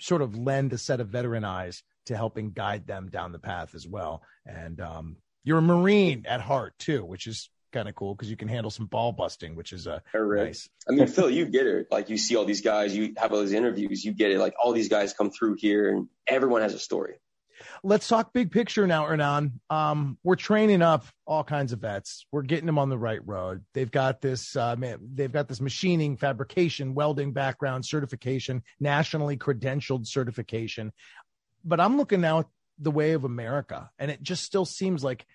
sort 0.00 0.22
of 0.22 0.36
lend 0.36 0.72
a 0.72 0.78
set 0.78 1.00
of 1.00 1.08
veteran 1.08 1.44
eyes 1.44 1.82
to 2.06 2.16
helping 2.16 2.50
guide 2.50 2.86
them 2.86 3.08
down 3.10 3.32
the 3.32 3.38
path 3.38 3.74
as 3.74 3.86
well. 3.86 4.22
And 4.46 4.80
um, 4.80 5.16
you're 5.44 5.58
a 5.58 5.62
Marine 5.62 6.24
at 6.26 6.40
heart 6.40 6.74
too, 6.78 7.04
which 7.04 7.26
is 7.26 7.50
kind 7.72 7.88
of 7.88 7.94
cool 7.94 8.14
because 8.14 8.30
you 8.30 8.36
can 8.36 8.48
handle 8.48 8.70
some 8.70 8.86
ball 8.86 9.12
busting, 9.12 9.54
which 9.56 9.72
is 9.72 9.86
uh, 9.86 10.00
nice. 10.14 10.68
I 10.88 10.92
mean, 10.92 11.06
Phil, 11.06 11.30
you 11.30 11.46
get 11.46 11.66
it. 11.66 11.86
Like 11.90 12.08
you 12.08 12.18
see 12.18 12.36
all 12.36 12.44
these 12.44 12.60
guys, 12.60 12.96
you 12.96 13.14
have 13.16 13.32
all 13.32 13.40
these 13.40 13.52
interviews, 13.52 14.04
you 14.04 14.12
get 14.12 14.30
it. 14.30 14.38
Like 14.38 14.54
all 14.62 14.72
these 14.72 14.88
guys 14.88 15.12
come 15.12 15.30
through 15.30 15.56
here, 15.58 15.90
and 15.90 16.08
everyone 16.26 16.62
has 16.62 16.74
a 16.74 16.78
story. 16.78 17.14
Let's 17.82 18.06
talk 18.08 18.32
big 18.32 18.50
picture 18.50 18.86
now, 18.86 19.06
Hernan. 19.06 19.60
Um, 19.68 20.18
we're 20.22 20.36
training 20.36 20.82
up 20.82 21.06
all 21.26 21.44
kinds 21.44 21.72
of 21.72 21.80
vets. 21.80 22.24
We're 22.30 22.42
getting 22.42 22.66
them 22.66 22.78
on 22.78 22.88
the 22.88 22.98
right 22.98 23.24
road. 23.26 23.64
They've 23.74 23.90
got 23.90 24.20
this, 24.20 24.54
uh, 24.56 24.76
they've 25.14 25.32
got 25.32 25.48
this 25.48 25.60
machining, 25.60 26.16
fabrication, 26.16 26.94
welding 26.94 27.32
background 27.32 27.84
certification, 27.84 28.62
nationally 28.80 29.36
credentialed 29.36 30.06
certification. 30.06 30.92
But 31.64 31.80
I'm 31.80 31.96
looking 31.96 32.20
now 32.20 32.40
at 32.40 32.46
the 32.78 32.90
way 32.90 33.12
of 33.12 33.24
America, 33.24 33.90
and 33.98 34.10
it 34.10 34.22
just 34.22 34.44
still 34.44 34.64
seems 34.64 35.02
like 35.02 35.26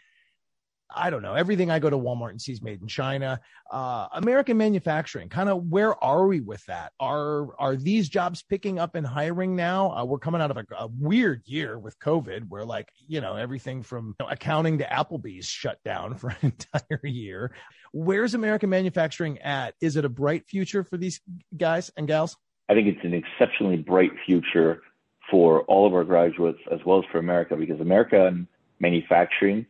I 0.96 1.10
don't 1.10 1.22
know. 1.22 1.34
Everything 1.34 1.72
I 1.72 1.80
go 1.80 1.90
to 1.90 1.98
Walmart 1.98 2.32
and 2.32 2.42
see 2.42 2.52
is 2.52 2.62
made 2.62 2.82
in 2.82 2.88
China. 2.88 3.40
Uh, 3.72 4.08
American 4.14 4.58
manufacturing, 4.58 5.30
kind 5.30 5.50
of 5.50 5.66
where 5.66 6.02
are 6.04 6.28
we 6.28 6.40
with 6.42 6.66
that? 6.66 6.94
Are 7.00 7.60
are 7.60 7.76
these 7.76 8.10
jobs 8.10 8.44
picking 8.44 8.80
up 8.80 8.96
and 8.96 9.06
hiring 9.06 9.56
now? 9.56 9.92
Uh, 9.92 10.06
we're 10.06 10.20
coming 10.20 10.42
out 10.42 10.52
of 10.52 10.58
a, 10.58 10.66
a, 10.78 10.88
weird 11.00 11.42
year 11.46 11.80
with 11.80 11.98
COVID, 12.00 12.50
where 12.50 12.66
like 12.66 12.90
you 13.08 13.22
know 13.22 13.36
everything 13.36 13.84
from 13.84 14.16
you 14.20 14.26
know, 14.26 14.32
accounting 14.32 14.78
to 14.80 14.86
Applebee's 14.86 15.48
shut 15.48 15.80
down 15.84 16.16
for 16.18 16.30
an 16.30 16.38
entire 16.42 17.02
year. 17.04 17.52
Where's 17.92 18.34
American 18.34 18.70
manufacturing 18.70 19.40
at? 19.40 19.76
Is 19.82 19.96
it 19.96 20.06
a 20.06 20.10
bright 20.10 20.48
future 20.48 20.84
for 20.84 20.98
these 20.98 21.22
guys 21.56 21.92
and 21.98 22.08
gals? 22.08 22.38
I 22.70 22.74
think 22.74 22.88
it's 22.88 23.04
an 23.04 23.14
exceptionally 23.14 23.78
bright 23.78 24.12
future 24.26 24.82
for 25.30 25.62
all 25.64 25.88
of 25.88 25.94
our 25.94 26.04
graduates 26.04 26.60
as 26.72 26.80
well 26.86 27.00
as 27.00 27.06
for 27.12 27.18
America 27.18 27.56
because 27.56 27.80
American 27.80 28.48
manufacturing 28.80 29.66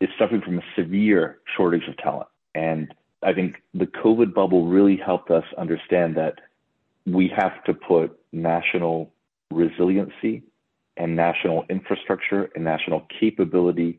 is 0.00 0.08
suffering 0.18 0.40
from 0.40 0.58
a 0.58 0.62
severe 0.76 1.38
shortage 1.56 1.86
of 1.88 1.96
talent. 1.98 2.28
And 2.54 2.94
I 3.22 3.32
think 3.32 3.56
the 3.74 3.86
COVID 3.86 4.34
bubble 4.34 4.66
really 4.66 4.96
helped 4.96 5.30
us 5.30 5.44
understand 5.58 6.16
that 6.16 6.40
we 7.06 7.30
have 7.36 7.62
to 7.64 7.74
put 7.74 8.18
national 8.32 9.12
resiliency 9.50 10.42
and 10.96 11.16
national 11.16 11.64
infrastructure 11.68 12.50
and 12.54 12.64
national 12.64 13.06
capability 13.18 13.98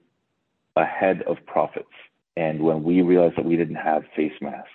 ahead 0.76 1.22
of 1.24 1.38
profits. 1.46 1.92
And 2.38 2.62
when 2.62 2.84
we 2.84 3.02
realized 3.02 3.38
that 3.38 3.46
we 3.46 3.58
didn't 3.58 3.76
have 3.76 4.04
face 4.16 4.34
masks, 4.42 4.70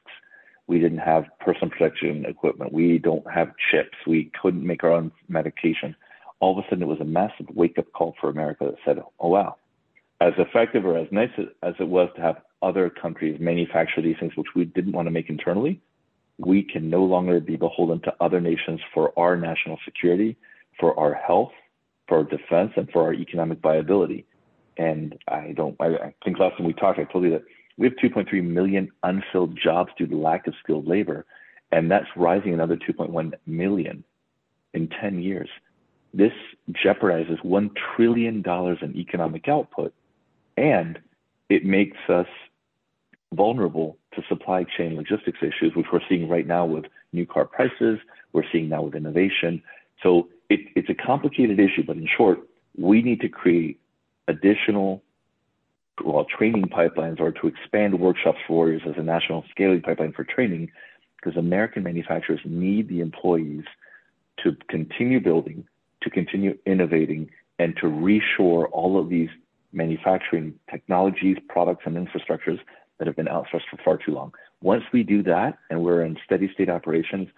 we 0.67 0.79
didn't 0.79 0.99
have 0.99 1.25
personal 1.41 1.71
protection 1.71 2.25
equipment, 2.27 2.73
we 2.73 2.99
don't 2.99 3.29
have 3.31 3.53
chips, 3.71 3.97
we 4.07 4.31
couldn't 4.41 4.67
make 4.67 4.83
our 4.85 4.93
own 4.93 5.13
medication, 5.29 5.95
all 6.41 6.59
of 6.59 6.65
a 6.65 6.69
sudden 6.69 6.83
it 6.83 6.89
was 6.89 7.01
a 7.01 7.05
massive 7.05 7.47
wake 7.55 7.79
up 7.79 7.91
call 7.93 8.15
for 8.21 8.29
America 8.29 8.65
that 8.65 8.75
said, 8.85 9.03
oh, 9.21 9.29
wow, 9.29 9.57
as 10.21 10.33
effective 10.39 10.85
or 10.85 10.97
as 10.97 11.09
nice 11.11 11.31
as 11.63 11.75
it 11.79 11.89
was 11.89 12.09
to 12.17 12.23
have 12.23 12.37
other 12.63 12.89
countries 12.89 13.39
manufacture 13.41 14.01
these 14.01 14.17
things, 14.19 14.33
which 14.37 14.55
we 14.55 14.65
didn't 14.65 14.93
want 14.93 15.07
to 15.07 15.11
make 15.11 15.29
internally, 15.29 15.81
we 16.39 16.63
can 16.63 16.89
no 16.89 17.03
longer 17.05 17.41
be 17.41 17.57
beholden 17.57 18.01
to 18.01 18.15
other 18.21 18.41
nations 18.41 18.81
for 18.93 19.13
our 19.19 19.37
national 19.37 19.79
security, 19.85 20.37
for 20.79 20.99
our 20.99 21.15
health, 21.15 21.53
for 22.09 22.19
our 22.19 22.25
defense, 22.25 22.73
and 22.77 22.91
for 22.91 23.03
our 23.03 23.13
economic 23.13 23.61
viability. 23.61 24.27
And 24.79 25.19
I 25.29 25.53
don't, 25.57 25.77
I, 25.81 25.87
I 25.87 26.15
think 26.25 26.39
last 26.39 26.57
time 26.57 26.67
we 26.67 26.73
talked, 26.73 26.99
I 26.99 27.05
told 27.05 27.25
you 27.25 27.31
that 27.31 27.45
we 27.79 27.87
have 27.87 27.97
2.3 27.97 28.43
million 28.45 28.91
unfilled 29.03 29.59
jobs 29.63 29.91
due 29.99 30.07
to 30.07 30.17
lack 30.17 30.47
of 30.47 30.55
skilled 30.63 30.87
labor, 30.87 31.27
and 31.73 31.91
that's 31.91 32.07
rising 32.17 32.55
another 32.55 32.77
2.1 32.77 33.33
million 33.47 34.05
in 34.73 34.89
10 34.89 35.21
years. 35.21 35.49
This 36.15 36.33
jeopardizes 36.85 37.43
$1 37.45 37.71
trillion 37.97 38.43
in 38.47 38.97
economic 38.97 39.49
output 39.49 39.93
and 40.57 40.99
it 41.49 41.65
makes 41.65 41.99
us 42.09 42.27
vulnerable 43.33 43.99
to 44.15 44.23
supply 44.29 44.65
chain 44.65 44.97
logistics 44.97 45.39
issues, 45.43 45.75
which 45.75 45.87
we're 45.93 46.01
seeing 46.09 46.29
right 46.29 46.47
now 46.47 46.65
with 46.65 46.87
new 47.13 47.27
car 47.27 47.45
prices, 47.45 47.99
we're 48.33 48.45
seeing 48.51 48.69
now 48.69 48.83
with 48.83 48.95
innovation. 48.95 49.63
So 50.03 50.29
it, 50.49 50.61
it's 50.75 50.89
a 50.89 50.95
complicated 50.95 51.59
issue, 51.59 51.85
but 51.87 51.97
in 51.97 52.09
short, 52.17 52.41
we 52.77 53.03
need 53.03 53.21
to 53.21 53.29
create 53.29 53.81
additional 54.29 55.03
well, 56.05 56.27
training 56.27 56.65
pipelines 56.65 57.21
or 57.21 57.33
to 57.33 57.47
expand 57.47 57.99
workshops 57.99 58.39
for 58.47 58.55
warriors 58.55 58.83
as 58.87 58.95
a 58.99 59.03
national 59.03 59.45
scaling 59.51 59.81
pipeline 59.81 60.13
for 60.13 60.25
training 60.25 60.71
because 61.17 61.39
American 61.39 61.83
manufacturers 61.83 62.41
need 62.45 62.89
the 62.89 63.01
employees 63.01 63.65
to 64.43 64.55
continue 64.69 65.21
building, 65.21 65.67
to 66.03 66.11
continue 66.11 66.57
innovating, 66.67 67.31
and 67.59 67.75
to 67.77 67.87
reshore 67.87 68.67
all 68.71 69.01
of 69.01 69.09
these 69.09 69.31
manufacturing 69.73 70.55
technologies, 70.71 71.37
products, 71.49 71.83
and 71.87 71.97
infrastructures 71.97 72.59
that 72.99 73.07
have 73.07 73.17
been 73.17 73.27
outsourced 73.27 73.69
for 73.71 73.79
far 73.85 73.99
too 73.99 74.13
long. 74.13 74.33
Once 74.63 74.85
we 74.93 75.03
do 75.03 75.23
that 75.23 75.59
and 75.71 75.83
we're 75.83 76.03
in 76.03 76.17
steady 76.25 76.51
state 76.55 76.71
operations, 76.71 77.29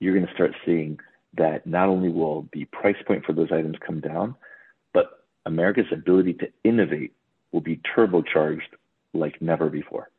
you're 0.00 0.14
going 0.14 0.26
to 0.26 0.34
start 0.34 0.52
seeing 0.64 0.98
that 1.36 1.66
not 1.66 1.88
only 1.88 2.08
will 2.08 2.48
the 2.52 2.64
price 2.66 2.96
point 3.06 3.24
for 3.24 3.32
those 3.32 3.52
items 3.52 3.76
come 3.84 4.00
down, 4.00 4.34
but 4.92 5.24
America's 5.46 5.86
ability 5.92 6.34
to 6.34 6.48
innovate 6.64 7.12
will 7.52 7.60
be 7.60 7.80
turbocharged 7.96 8.60
like 9.14 9.40
never 9.40 9.68
before. 9.68 10.10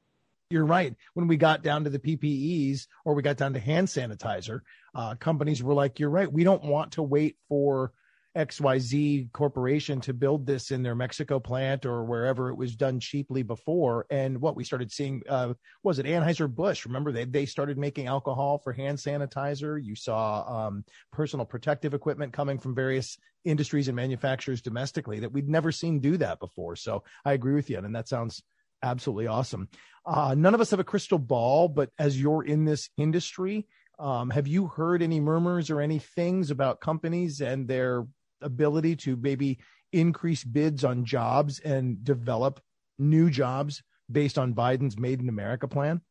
You're 0.49 0.65
right. 0.65 0.95
When 1.13 1.27
we 1.27 1.37
got 1.37 1.61
down 1.61 1.83
to 1.83 1.91
the 1.91 1.99
PPEs 1.99 2.87
or 3.05 3.13
we 3.13 3.21
got 3.21 3.37
down 3.37 3.53
to 3.53 3.59
hand 3.59 3.87
sanitizer, 3.87 4.61
uh, 4.95 5.13
companies 5.15 5.61
were 5.61 5.75
like, 5.75 5.99
"You're 5.99 6.09
right. 6.09 6.31
We 6.31 6.43
don't 6.43 6.63
want 6.63 6.93
to 6.93 7.03
wait 7.03 7.37
for 7.47 7.91
XYZ 8.37 9.31
corporation 9.31 10.01
to 10.01 10.13
build 10.13 10.45
this 10.45 10.71
in 10.71 10.83
their 10.83 10.95
Mexico 10.95 11.39
plant 11.39 11.85
or 11.85 12.03
wherever 12.03 12.49
it 12.49 12.55
was 12.55 12.75
done 12.75 12.99
cheaply 12.99 13.41
before. 13.41 14.05
And 14.09 14.39
what 14.39 14.55
we 14.55 14.63
started 14.63 14.91
seeing 14.91 15.23
uh, 15.27 15.53
was 15.83 15.99
it 15.99 16.05
Anheuser-Busch. 16.05 16.85
Remember, 16.85 17.11
they, 17.11 17.25
they 17.25 17.45
started 17.45 17.77
making 17.77 18.07
alcohol 18.07 18.59
for 18.59 18.71
hand 18.71 18.99
sanitizer. 18.99 19.83
You 19.83 19.95
saw 19.95 20.67
um, 20.67 20.85
personal 21.11 21.45
protective 21.45 21.93
equipment 21.93 22.33
coming 22.33 22.59
from 22.59 22.75
various 22.75 23.17
industries 23.45 23.87
and 23.87 23.95
manufacturers 23.95 24.61
domestically 24.61 25.19
that 25.21 25.31
we'd 25.31 25.49
never 25.49 25.71
seen 25.71 25.99
do 25.99 26.17
that 26.17 26.39
before. 26.39 26.75
So 26.75 27.03
I 27.25 27.33
agree 27.33 27.55
with 27.55 27.69
you. 27.69 27.79
And 27.79 27.95
that 27.95 28.07
sounds 28.07 28.43
absolutely 28.83 29.27
awesome. 29.27 29.69
Uh, 30.05 30.35
none 30.37 30.53
of 30.53 30.61
us 30.61 30.71
have 30.71 30.79
a 30.79 30.85
crystal 30.85 31.19
ball, 31.19 31.67
but 31.67 31.89
as 31.97 32.19
you're 32.19 32.43
in 32.43 32.65
this 32.65 32.89
industry, 32.97 33.67
um, 33.97 34.29
have 34.29 34.47
you 34.47 34.67
heard 34.67 35.01
any 35.01 35.19
murmurs 35.19 35.69
or 35.69 35.81
any 35.81 35.99
things 35.99 36.51
about 36.51 36.79
companies 36.79 37.41
and 37.41 37.67
their 37.67 38.05
ability 38.41 38.95
to 38.97 39.15
maybe 39.15 39.59
increase 39.91 40.43
bids 40.43 40.83
on 40.83 41.05
jobs 41.05 41.59
and 41.59 42.03
develop 42.03 42.59
new 42.97 43.29
jobs 43.29 43.83
based 44.11 44.37
on 44.37 44.53
Biden's 44.53 44.97
Made 44.97 45.21
in 45.21 45.29
America 45.29 45.67
plan? 45.67 46.01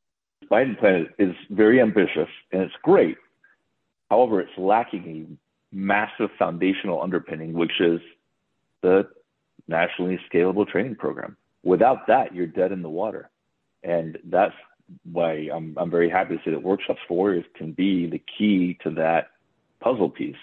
Biden 0.51 0.79
plan 0.79 1.09
is 1.19 1.35
very 1.51 1.81
ambitious 1.81 2.29
and 2.53 2.63
it's 2.63 2.75
great. 2.83 3.17
However, 4.11 4.41
it's 4.41 4.57
lacking 4.57 5.39
a 5.73 5.77
massive 5.77 6.31
foundational 6.39 7.03
underpinning, 7.03 7.53
which 7.53 7.81
is 7.81 8.01
the 8.83 9.09
nationally 9.67 10.19
scalable 10.33 10.67
training 10.67 10.97
program. 10.97 11.37
Without 11.63 12.07
that, 12.07 12.35
you're 12.35 12.47
dead 12.47 12.73
in 12.73 12.83
the 12.83 12.89
water. 12.89 13.31
And 13.83 14.19
that's 14.25 14.55
why 15.11 15.49
I'm, 15.53 15.77
I'm 15.77 15.91
very 15.91 16.09
happy 16.09 16.37
to 16.37 16.43
say 16.45 16.51
that 16.53 16.63
Workshops 16.63 17.01
for 17.07 17.17
Warriors 17.17 17.45
can 17.55 17.73
be 17.73 18.07
the 18.07 18.23
key 18.39 18.79
to 18.83 18.91
that 18.93 19.29
puzzle 19.81 20.09
piece. 20.09 20.37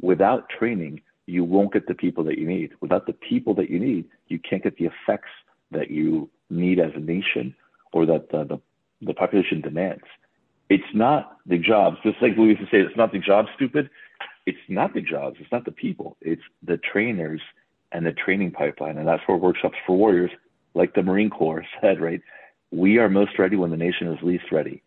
Without 0.00 0.48
training, 0.48 1.02
you 1.26 1.44
won't 1.44 1.72
get 1.72 1.86
the 1.86 1.94
people 1.94 2.24
that 2.24 2.38
you 2.38 2.46
need. 2.46 2.72
Without 2.80 3.06
the 3.06 3.12
people 3.12 3.54
that 3.54 3.70
you 3.70 3.78
need, 3.78 4.06
you 4.28 4.38
can't 4.38 4.62
get 4.62 4.76
the 4.76 4.86
effects 4.86 5.30
that 5.70 5.90
you 5.90 6.30
need 6.50 6.78
as 6.78 6.92
a 6.94 7.00
nation 7.00 7.54
or 7.92 8.06
that 8.06 8.30
the, 8.30 8.44
the, 8.44 8.60
the 9.06 9.14
population 9.14 9.60
demands. 9.60 10.04
It's 10.68 10.84
not 10.94 11.38
the 11.46 11.58
jobs, 11.58 11.98
just 12.02 12.20
like 12.22 12.36
we 12.36 12.46
used 12.46 12.60
to 12.60 12.66
say, 12.66 12.80
it's 12.80 12.96
not 12.96 13.12
the 13.12 13.18
jobs, 13.18 13.48
stupid. 13.54 13.90
It's 14.46 14.58
not 14.68 14.92
the 14.94 15.00
jobs, 15.00 15.36
it's 15.40 15.50
not 15.50 15.64
the 15.64 15.72
people, 15.72 16.16
it's 16.20 16.42
the 16.62 16.76
trainers 16.76 17.40
and 17.92 18.04
the 18.04 18.12
training 18.12 18.50
pipeline. 18.50 18.98
And 18.98 19.08
that's 19.08 19.22
where 19.26 19.38
Workshops 19.38 19.76
for 19.86 19.96
Warriors, 19.96 20.30
like 20.74 20.94
the 20.94 21.02
Marine 21.02 21.30
Corps 21.30 21.64
said, 21.80 22.00
right? 22.00 22.20
We 22.70 22.98
are 22.98 23.08
most 23.08 23.38
ready 23.38 23.56
when 23.56 23.70
the 23.70 23.76
nation 23.76 24.08
is 24.08 24.18
least 24.22 24.52
ready. 24.52 24.82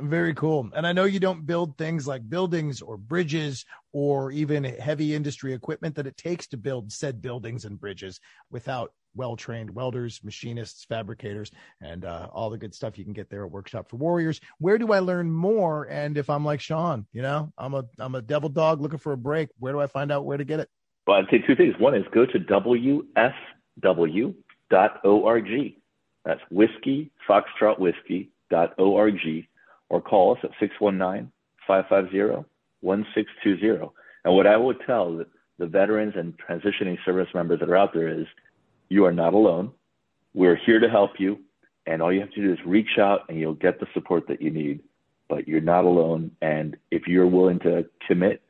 Very 0.00 0.32
cool. 0.34 0.70
And 0.76 0.86
I 0.86 0.92
know 0.92 1.04
you 1.04 1.18
don't 1.18 1.44
build 1.44 1.76
things 1.76 2.06
like 2.06 2.28
buildings 2.28 2.80
or 2.80 2.96
bridges 2.96 3.64
or 3.92 4.30
even 4.30 4.62
heavy 4.62 5.12
industry 5.12 5.52
equipment 5.52 5.96
that 5.96 6.06
it 6.06 6.16
takes 6.16 6.46
to 6.48 6.56
build 6.56 6.92
said 6.92 7.20
buildings 7.20 7.64
and 7.64 7.80
bridges 7.80 8.20
without 8.48 8.92
well 9.16 9.34
trained 9.34 9.70
welders, 9.70 10.20
machinists, 10.22 10.84
fabricators, 10.84 11.50
and 11.80 12.04
uh, 12.04 12.28
all 12.32 12.48
the 12.48 12.58
good 12.58 12.72
stuff 12.74 12.96
you 12.96 13.04
can 13.04 13.12
get 13.12 13.28
there 13.28 13.44
at 13.44 13.50
Workshop 13.50 13.90
for 13.90 13.96
Warriors. 13.96 14.40
Where 14.58 14.78
do 14.78 14.92
I 14.92 15.00
learn 15.00 15.32
more? 15.32 15.88
And 15.90 16.16
if 16.16 16.30
I'm 16.30 16.44
like 16.44 16.60
Sean, 16.60 17.04
you 17.12 17.22
know, 17.22 17.52
I'm 17.58 17.74
a 17.74 17.84
I'm 17.98 18.14
a 18.14 18.22
devil 18.22 18.48
dog 18.48 18.80
looking 18.80 19.00
for 19.00 19.12
a 19.12 19.18
break. 19.18 19.48
Where 19.58 19.72
do 19.72 19.80
I 19.80 19.88
find 19.88 20.12
out 20.12 20.24
where 20.24 20.38
to 20.38 20.44
get 20.44 20.60
it? 20.60 20.68
Well, 21.08 21.16
I'd 21.16 21.26
say 21.28 21.38
two 21.44 21.56
things. 21.56 21.74
One 21.78 21.96
is 21.96 22.04
go 22.12 22.24
to 22.24 22.38
wfw.org. 22.38 23.34
That's 26.24 26.40
whiskey, 26.50 27.10
foxtrot 27.28 27.80
whiskey.org 27.80 29.48
or 29.90 30.00
call 30.00 30.36
us 30.36 30.44
at 30.44 30.50
619-550-1620. 31.68 33.90
And 34.24 34.34
what 34.34 34.46
I 34.46 34.56
would 34.56 34.78
tell 34.86 35.16
the, 35.16 35.26
the 35.58 35.66
veterans 35.66 36.14
and 36.16 36.34
transitioning 36.38 36.96
service 37.04 37.28
members 37.34 37.60
that 37.60 37.68
are 37.68 37.76
out 37.76 37.92
there 37.94 38.08
is 38.08 38.26
you 38.88 39.04
are 39.04 39.12
not 39.12 39.34
alone. 39.34 39.72
We're 40.34 40.56
here 40.56 40.80
to 40.80 40.88
help 40.88 41.12
you. 41.18 41.38
And 41.86 42.02
all 42.02 42.12
you 42.12 42.20
have 42.20 42.32
to 42.32 42.42
do 42.42 42.52
is 42.52 42.58
reach 42.66 42.98
out 42.98 43.20
and 43.28 43.38
you'll 43.38 43.54
get 43.54 43.78
the 43.80 43.86
support 43.94 44.26
that 44.28 44.42
you 44.42 44.50
need. 44.50 44.80
But 45.28 45.48
you're 45.48 45.60
not 45.60 45.84
alone. 45.84 46.32
And 46.40 46.76
if 46.90 47.06
you're 47.06 47.26
willing 47.26 47.58
to 47.60 47.86
commit 48.06 48.42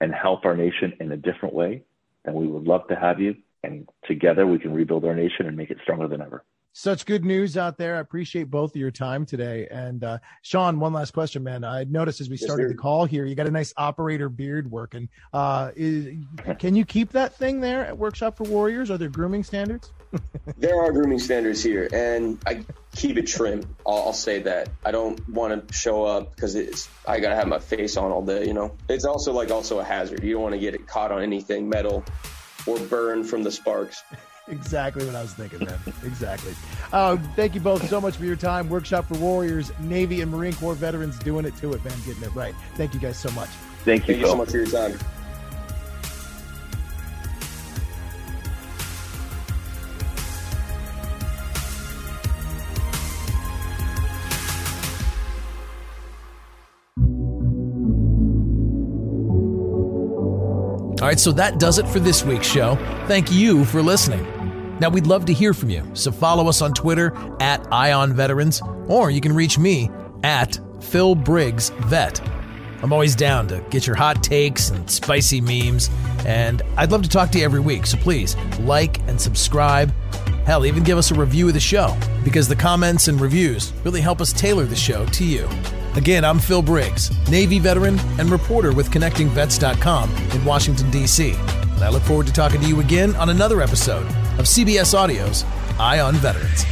and 0.00 0.14
help 0.14 0.44
our 0.44 0.56
nation 0.56 0.94
in 1.00 1.12
a 1.12 1.16
different 1.16 1.54
way, 1.54 1.82
then 2.24 2.34
we 2.34 2.46
would 2.46 2.64
love 2.64 2.86
to 2.88 2.96
have 2.96 3.20
you. 3.20 3.36
And 3.64 3.88
together 4.06 4.46
we 4.46 4.58
can 4.58 4.72
rebuild 4.72 5.04
our 5.04 5.14
nation 5.14 5.46
and 5.46 5.56
make 5.56 5.70
it 5.70 5.78
stronger 5.82 6.06
than 6.06 6.22
ever 6.22 6.44
such 6.78 7.06
good 7.06 7.24
news 7.24 7.56
out 7.56 7.76
there. 7.76 7.96
I 7.96 7.98
appreciate 7.98 8.52
both 8.52 8.70
of 8.70 8.76
your 8.76 8.92
time 8.92 9.26
today. 9.26 9.66
And 9.68 10.04
uh, 10.04 10.18
Sean, 10.42 10.78
one 10.78 10.92
last 10.92 11.12
question, 11.12 11.42
man. 11.42 11.64
I 11.64 11.82
noticed 11.82 12.20
as 12.20 12.30
we 12.30 12.36
started 12.36 12.70
the 12.70 12.74
call 12.74 13.04
here, 13.04 13.24
you 13.24 13.34
got 13.34 13.48
a 13.48 13.50
nice 13.50 13.74
operator 13.76 14.28
beard 14.28 14.70
working. 14.70 15.08
Uh, 15.32 15.72
is, 15.74 16.14
can 16.60 16.76
you 16.76 16.84
keep 16.84 17.10
that 17.10 17.34
thing 17.34 17.60
there 17.60 17.84
at 17.84 17.98
Workshop 17.98 18.36
for 18.36 18.44
Warriors? 18.44 18.92
Are 18.92 18.96
there 18.96 19.08
grooming 19.08 19.42
standards? 19.42 19.92
there 20.56 20.80
are 20.80 20.92
grooming 20.92 21.18
standards 21.18 21.64
here, 21.64 21.88
and 21.92 22.38
I 22.46 22.64
keep 22.94 23.18
it 23.18 23.26
trim. 23.26 23.74
I'll, 23.84 24.04
I'll 24.04 24.12
say 24.12 24.40
that. 24.42 24.68
I 24.84 24.92
don't 24.92 25.28
want 25.28 25.68
to 25.68 25.74
show 25.74 26.04
up 26.04 26.34
because 26.36 26.54
it's 26.54 26.88
I 27.06 27.18
gotta 27.18 27.34
have 27.34 27.48
my 27.48 27.58
face 27.58 27.96
on 27.96 28.12
all 28.12 28.24
day. 28.24 28.46
You 28.46 28.54
know, 28.54 28.74
it's 28.88 29.04
also 29.04 29.32
like 29.32 29.50
also 29.50 29.80
a 29.80 29.84
hazard. 29.84 30.22
You 30.22 30.34
don't 30.34 30.42
want 30.42 30.54
to 30.54 30.60
get 30.60 30.74
it 30.74 30.86
caught 30.86 31.10
on 31.10 31.22
anything 31.22 31.68
metal 31.68 32.04
or 32.66 32.78
burn 32.78 33.24
from 33.24 33.42
the 33.42 33.50
sparks 33.50 34.02
exactly 34.48 35.04
what 35.04 35.14
I 35.14 35.22
was 35.22 35.34
thinking, 35.34 35.64
man. 35.64 35.78
exactly. 36.04 36.54
Uh, 36.92 37.16
thank 37.36 37.54
you 37.54 37.60
both 37.60 37.88
so 37.88 38.00
much 38.00 38.16
for 38.16 38.24
your 38.24 38.36
time. 38.36 38.68
Workshop 38.68 39.06
for 39.06 39.14
Warriors, 39.18 39.72
Navy 39.80 40.20
and 40.20 40.30
Marine 40.30 40.54
Corps 40.54 40.74
veterans 40.74 41.18
doing 41.18 41.44
it 41.44 41.56
to 41.58 41.72
it, 41.72 41.84
man, 41.84 41.94
getting 42.06 42.22
it 42.22 42.34
right. 42.34 42.54
Thank 42.74 42.94
you 42.94 43.00
guys 43.00 43.18
so 43.18 43.30
much. 43.32 43.50
Thank 43.84 44.08
you, 44.08 44.14
thank 44.14 44.24
you 44.24 44.26
so 44.26 44.36
much 44.36 44.50
for 44.50 44.56
your 44.58 44.66
time. 44.66 44.98
All 61.00 61.06
right, 61.06 61.18
so 61.18 61.30
that 61.32 61.58
does 61.58 61.78
it 61.78 61.86
for 61.86 62.00
this 62.00 62.24
week's 62.24 62.46
show. 62.46 62.74
Thank 63.06 63.30
you 63.30 63.64
for 63.64 63.82
listening. 63.82 64.37
Now, 64.80 64.88
we'd 64.90 65.06
love 65.06 65.24
to 65.24 65.32
hear 65.32 65.52
from 65.54 65.70
you, 65.70 65.84
so 65.94 66.12
follow 66.12 66.48
us 66.48 66.62
on 66.62 66.72
Twitter 66.72 67.12
at 67.40 67.66
Eye 67.72 67.92
on 67.92 68.12
Veterans, 68.12 68.62
or 68.86 69.10
you 69.10 69.20
can 69.20 69.32
reach 69.32 69.58
me 69.58 69.90
at 70.22 70.58
Phil 70.80 71.16
Briggs 71.16 71.70
Vet. 71.86 72.20
I'm 72.80 72.92
always 72.92 73.16
down 73.16 73.48
to 73.48 73.60
get 73.70 73.88
your 73.88 73.96
hot 73.96 74.22
takes 74.22 74.70
and 74.70 74.88
spicy 74.88 75.40
memes, 75.40 75.90
and 76.24 76.62
I'd 76.76 76.92
love 76.92 77.02
to 77.02 77.08
talk 77.08 77.30
to 77.30 77.38
you 77.38 77.44
every 77.44 77.58
week, 77.58 77.86
so 77.86 77.98
please 77.98 78.36
like 78.60 79.00
and 79.08 79.20
subscribe. 79.20 79.92
Hell, 80.46 80.64
even 80.64 80.84
give 80.84 80.96
us 80.96 81.10
a 81.10 81.14
review 81.14 81.48
of 81.48 81.54
the 81.54 81.60
show, 81.60 81.96
because 82.22 82.46
the 82.46 82.54
comments 82.54 83.08
and 83.08 83.20
reviews 83.20 83.72
really 83.84 84.00
help 84.00 84.20
us 84.20 84.32
tailor 84.32 84.64
the 84.64 84.76
show 84.76 85.04
to 85.06 85.24
you. 85.24 85.48
Again, 85.96 86.24
I'm 86.24 86.38
Phil 86.38 86.62
Briggs, 86.62 87.10
Navy 87.28 87.58
veteran 87.58 87.98
and 88.20 88.30
reporter 88.30 88.72
with 88.72 88.92
ConnectingVets.com 88.92 90.14
in 90.14 90.44
Washington, 90.44 90.88
D.C. 90.92 91.32
And 91.32 91.82
I 91.82 91.88
look 91.88 92.04
forward 92.04 92.28
to 92.28 92.32
talking 92.32 92.60
to 92.60 92.68
you 92.68 92.78
again 92.78 93.16
on 93.16 93.30
another 93.30 93.60
episode 93.60 94.06
of 94.38 94.46
CBS 94.46 94.94
Audio's 94.94 95.44
Eye 95.78 96.00
on 96.00 96.14
Veterans. 96.14 96.64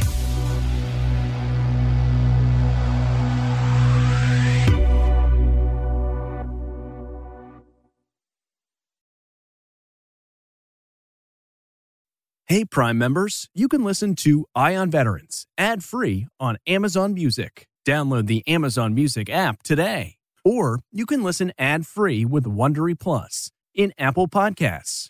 Hey, 12.49 12.63
Prime 12.63 12.97
members, 12.97 13.49
you 13.53 13.67
can 13.67 13.83
listen 13.83 14.15
to 14.15 14.45
Eye 14.55 14.73
on 14.73 14.89
Veterans 14.89 15.47
ad 15.57 15.83
free 15.83 16.27
on 16.39 16.57
Amazon 16.65 17.13
Music. 17.13 17.67
Download 17.85 18.27
the 18.27 18.41
Amazon 18.47 18.95
Music 18.95 19.29
app 19.29 19.63
today. 19.63 20.15
Or 20.45 20.79
you 20.91 21.05
can 21.05 21.23
listen 21.23 21.51
ad 21.57 21.85
free 21.85 22.23
with 22.23 22.45
Wondery 22.45 22.97
Plus 22.97 23.51
in 23.75 23.91
Apple 23.97 24.29
Podcasts. 24.29 25.09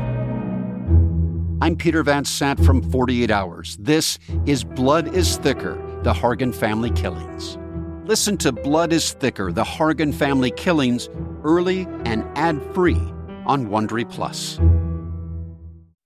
I'm 1.63 1.75
Peter 1.75 2.01
Van 2.01 2.25
Sant 2.25 2.65
from 2.65 2.81
48 2.81 3.29
Hours. 3.29 3.77
This 3.79 4.17
is 4.47 4.63
Blood 4.63 5.13
is 5.13 5.37
Thicker 5.37 5.75
The 6.01 6.11
Hargan 6.11 6.55
Family 6.55 6.89
Killings. 6.89 7.59
Listen 8.07 8.35
to 8.37 8.51
Blood 8.51 8.91
is 8.91 9.13
Thicker 9.13 9.51
The 9.51 9.63
Hargan 9.63 10.11
Family 10.11 10.49
Killings 10.49 11.07
early 11.43 11.87
and 12.03 12.25
ad 12.35 12.59
free 12.73 12.99
on 13.45 13.67
Wondery 13.67 14.09
Plus. 14.09 14.59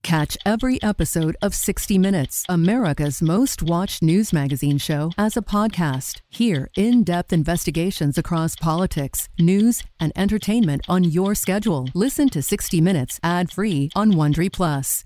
Catch 0.04 0.38
every 0.46 0.80
episode 0.84 1.36
of 1.42 1.56
60 1.56 1.98
Minutes, 1.98 2.44
America's 2.48 3.22
most 3.22 3.64
watched 3.64 4.04
news 4.04 4.32
magazine 4.32 4.78
show, 4.78 5.12
as 5.18 5.36
a 5.36 5.42
podcast. 5.42 6.22
Hear 6.30 6.70
in 6.76 7.04
depth 7.04 7.34
investigations 7.34 8.18
across 8.18 8.56
politics, 8.56 9.30
news, 9.40 9.82
and 10.00 10.12
entertainment 10.16 10.84
on 10.88 11.06
your 11.06 11.34
schedule. 11.34 11.88
Listen 11.96 12.30
to 12.30 12.44
60 12.44 12.82
Minutes 12.82 13.20
ad 13.24 13.52
free 13.52 13.90
on 13.96 14.12
Wondery 14.12 14.54
Plus. 14.54 15.04